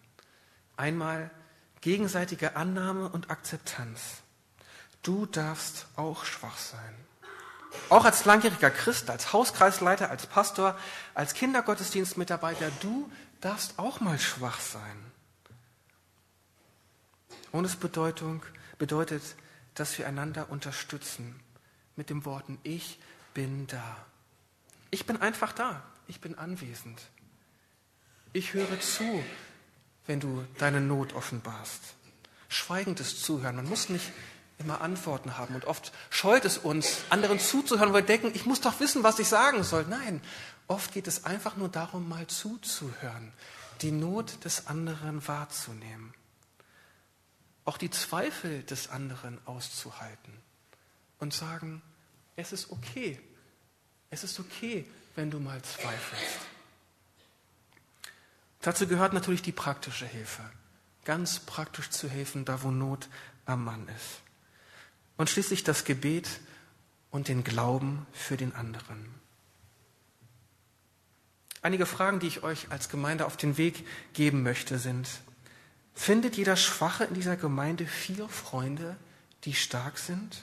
Einmal 0.77 1.31
gegenseitige 1.83 2.57
Annahme 2.57 3.11
und 3.11 3.31
Akzeptanz. 3.31 4.23
Du 5.03 5.27
darfst 5.27 5.87
auch 5.97 6.25
schwach 6.25 6.57
sein. 6.57 6.95
Auch 7.89 8.05
als 8.05 8.25
langjähriger 8.25 8.71
Christ, 8.71 9.11
als 9.11 9.33
Hauskreisleiter, 9.33 10.11
als 10.11 10.27
Pastor, 10.27 10.79
als 11.15 11.35
Kindergottesdienstmitarbeiter, 11.35 12.71
du 12.81 13.11
darfst 13.41 13.79
auch 13.79 14.01
mal 14.01 14.19
schwach 14.19 14.61
sein. 14.61 15.13
Und 17.51 17.65
es 17.65 17.77
Bedeutung, 17.77 18.43
bedeutet, 18.79 19.23
dass 19.75 19.99
wir 19.99 20.07
einander 20.07 20.51
unterstützen 20.51 21.39
mit 21.97 22.11
den 22.11 22.25
Worten, 22.25 22.59
ich 22.63 22.99
bin 23.35 23.67
da. 23.67 23.97
Ich 24.91 25.07
bin 25.07 25.21
einfach 25.21 25.53
da. 25.53 25.83
Ich 26.09 26.21
bin 26.21 26.37
anwesend. 26.37 27.01
Ich 28.33 28.55
höre 28.55 28.81
zu, 28.81 29.23
wenn 30.07 30.21
du 30.21 30.45
deine 30.59 30.81
Not 30.81 31.15
offenbarst. 31.15 31.81
Schweigendes 32.49 33.23
Zuhören. 33.23 33.57
Man 33.57 33.69
muss 33.69 33.89
nicht 33.89 34.13
immer 34.59 34.81
Antworten 34.81 35.37
haben. 35.39 35.55
Und 35.55 35.65
oft 35.65 35.93
scheut 36.11 36.45
es 36.45 36.59
uns, 36.59 37.03
anderen 37.11 37.39
zuzuhören, 37.39 37.93
weil 37.93 38.03
wir 38.03 38.07
denken, 38.07 38.33
ich 38.35 38.47
muss 38.47 38.61
doch 38.61 38.81
wissen, 38.81 39.03
was 39.03 39.19
ich 39.19 39.29
sagen 39.29 39.63
soll. 39.65 39.85
Nein, 39.89 40.21
oft 40.69 40.93
geht 40.93 41.07
es 41.07 41.25
einfach 41.25 41.57
nur 41.57 41.69
darum, 41.69 42.09
mal 42.09 42.27
zuzuhören, 42.27 43.33
die 43.81 43.91
Not 43.91 44.45
des 44.45 44.67
anderen 44.67 45.27
wahrzunehmen, 45.27 46.15
auch 47.65 47.79
die 47.79 47.91
Zweifel 47.91 48.63
des 48.65 48.89
anderen 48.89 49.39
auszuhalten 49.47 50.33
und 51.19 51.33
sagen, 51.33 51.83
es 52.37 52.53
ist 52.53 52.71
okay, 52.71 53.21
es 54.11 54.25
ist 54.25 54.39
okay, 54.41 54.87
wenn 55.15 55.31
du 55.31 55.39
mal 55.39 55.61
zweifelst. 55.63 56.52
Dazu 58.63 58.87
gehört 58.87 59.13
natürlich 59.13 59.43
die 59.43 59.53
praktische 59.53 60.07
Hilfe. 60.07 60.43
Ganz 61.05 61.41
praktisch 61.41 61.91
zu 61.91 62.09
helfen, 62.09 62.45
da 62.45 62.63
wo 62.63 62.71
Not 62.71 63.09
am 63.45 63.65
Mann 63.65 63.89
ist. 63.89 64.21
Und 65.17 65.29
schließlich 65.29 65.65
das 65.65 65.85
Gebet 65.85 66.29
und 67.11 67.29
den 67.29 67.45
Glauben 67.45 68.07
für 68.13 68.37
den 68.37 68.55
anderen. 68.55 69.13
Einige 71.61 71.87
Fragen, 71.87 72.19
die 72.19 72.29
ich 72.29 72.43
euch 72.43 72.71
als 72.71 72.89
Gemeinde 72.89 73.27
auf 73.27 73.37
den 73.37 73.57
Weg 73.57 73.87
geben 74.15 74.43
möchte, 74.43 74.79
sind, 74.79 75.09
findet 75.95 76.37
jeder 76.37 76.57
Schwache 76.57 77.05
in 77.05 77.15
dieser 77.15 77.37
Gemeinde 77.37 77.87
vier 77.87 78.29
Freunde, 78.29 78.97
die 79.45 79.55
stark 79.55 79.99
sind? 79.99 80.43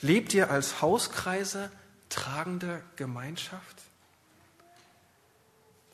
Lebt 0.00 0.32
ihr 0.32 0.50
als 0.50 0.80
Hauskreise 0.80 1.70
tragende 2.08 2.82
Gemeinschaft? 2.96 3.87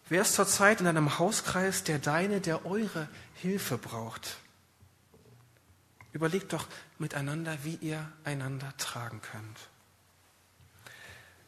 Wer 0.09 0.23
ist 0.23 0.35
zurzeit 0.35 0.81
in 0.81 0.87
einem 0.87 1.19
Hauskreis, 1.19 1.85
der 1.85 1.99
deine, 1.99 2.41
der 2.41 2.67
eure 2.67 3.09
Hilfe 3.35 3.79
braucht? 3.79 4.37
Überlegt 6.13 6.53
doch 6.53 6.67
miteinander, 6.99 7.57
wie 7.63 7.77
ihr 7.81 8.07
einander 8.23 8.73
tragen 8.77 9.21
könnt. 9.23 9.59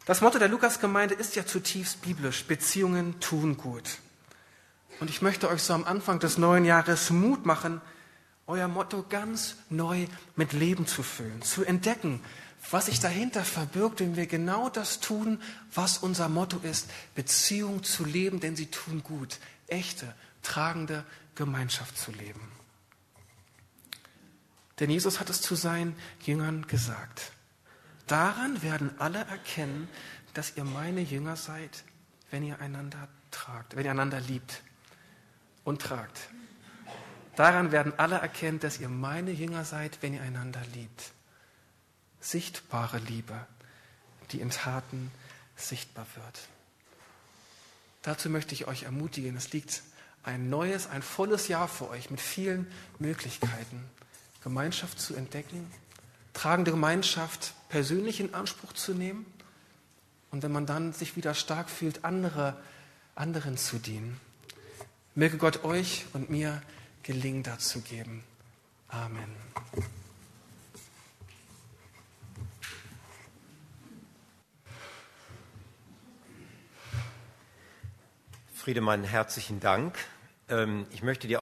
Das 0.07 0.21
Motto 0.21 0.39
der 0.39 0.49
Lukasgemeinde 0.49 1.15
ist 1.15 1.37
ja 1.37 1.45
zutiefst 1.45 2.01
biblisch. 2.03 2.45
Beziehungen 2.47 3.21
tun 3.21 3.57
gut. 3.57 3.99
Und 5.01 5.11
ich 5.11 5.21
möchte 5.21 5.49
euch 5.49 5.63
so 5.63 5.75
am 5.75 5.85
Anfang 5.85 6.21
des 6.21 6.39
neuen 6.39 6.65
Jahres 6.65 7.11
Mut 7.11 7.45
machen, 7.45 7.81
euer 8.47 8.69
Motto 8.69 9.05
ganz 9.09 9.57
neu 9.69 10.07
mit 10.37 10.53
Leben 10.53 10.87
zu 10.87 11.03
füllen, 11.03 11.43
zu 11.43 11.65
entdecken, 11.65 12.23
was 12.71 12.87
sich 12.87 13.01
dahinter 13.01 13.45
verbirgt, 13.45 14.01
wenn 14.01 14.17
wir 14.17 14.27
genau 14.27 14.69
das 14.69 15.01
tun, 15.01 15.41
was 15.73 15.99
unser 15.99 16.29
Motto 16.29 16.59
ist, 16.59 16.91
Beziehung 17.15 17.85
zu 17.85 18.05
leben, 18.05 18.41
denn 18.41 18.57
sie 18.57 18.67
tun 18.67 19.03
gut, 19.03 19.39
echte, 19.69 20.13
tragende 20.43 21.05
Gemeinschaft 21.35 21.97
zu 21.97 22.11
leben. 22.13 22.51
Denn 24.81 24.91
Jesus 24.91 25.21
hat 25.21 25.31
es 25.31 25.41
zu 25.41 25.55
seinen 25.55 25.97
Jüngern 26.25 26.67
gesagt. 26.67 27.33
Daran 28.07 28.63
werden 28.63 28.91
alle 28.99 29.19
erkennen, 29.19 29.89
dass 30.35 30.57
ihr 30.57 30.65
meine 30.65 31.01
Jünger 31.01 31.37
seid, 31.37 31.85
wenn 32.31 32.45
ihr 32.45 32.61
einander 32.61 33.09
tragt, 33.31 33.77
wenn 33.77 33.85
ihr 33.85 33.91
einander 33.93 34.21
liebt 34.21 34.63
und 35.65 35.81
tragt. 35.83 36.19
Daran 37.37 37.73
werden 37.73 37.93
alle 37.99 38.17
erkennen, 38.17 38.61
dass 38.61 38.81
ihr 38.81 38.89
meine 38.89 39.31
Jünger 39.31 39.65
seid, 39.65 39.99
wenn 40.03 40.15
ihr 40.15 40.23
einander 40.23 40.63
liebt 40.75 41.13
sichtbare 42.31 42.99
Liebe, 42.99 43.47
die 44.33 44.41
in 44.41 44.51
Taten 44.51 45.11
sichtbar 45.57 46.07
wird. 46.15 46.49
Dazu 48.03 48.31
möchte 48.31 48.55
ich 48.55 48.67
euch 48.67 48.85
ermutigen, 48.85 49.37
es 49.37 49.53
liegt 49.53 49.83
ein 50.23 50.51
neues, 50.51 50.89
ein 50.89 51.03
volles 51.03 51.49
Jahr 51.49 51.69
vor 51.69 51.91
euch 51.91 52.11
mit 52.11 52.21
vielen 52.21 52.67
Möglichkeiten, 52.99 53.85
Gemeinschaft 54.43 55.01
zu 55.01 55.15
entdecken, 55.15 55.71
tragende 56.33 56.73
Gemeinschaft 56.73 57.55
persönlich 57.69 58.21
in 58.21 58.35
Anspruch 58.35 58.73
zu 58.73 58.93
nehmen 58.93 59.27
und 60.31 60.43
wenn 60.43 60.53
man 60.53 60.67
dann 60.67 60.93
sich 60.93 61.17
wieder 61.17 61.35
stark 61.35 61.71
fühlt, 61.71 62.05
andere, 62.05 62.57
anderen 63.15 63.57
zu 63.57 63.79
dienen. 63.79 64.21
Möge 65.15 65.39
Gott 65.39 65.65
euch 65.65 66.05
und 66.13 66.29
mir 66.29 66.61
gelingen 67.03 67.43
dazu 67.43 67.81
geben. 67.81 68.23
Amen. 68.89 69.35
Friedemann, 78.67 79.05
herzlichen 79.05 79.61
Dank. 79.61 79.95
Ähm, 80.49 80.87
ich 80.91 81.05
möchte 81.05 81.29
dir 81.29 81.35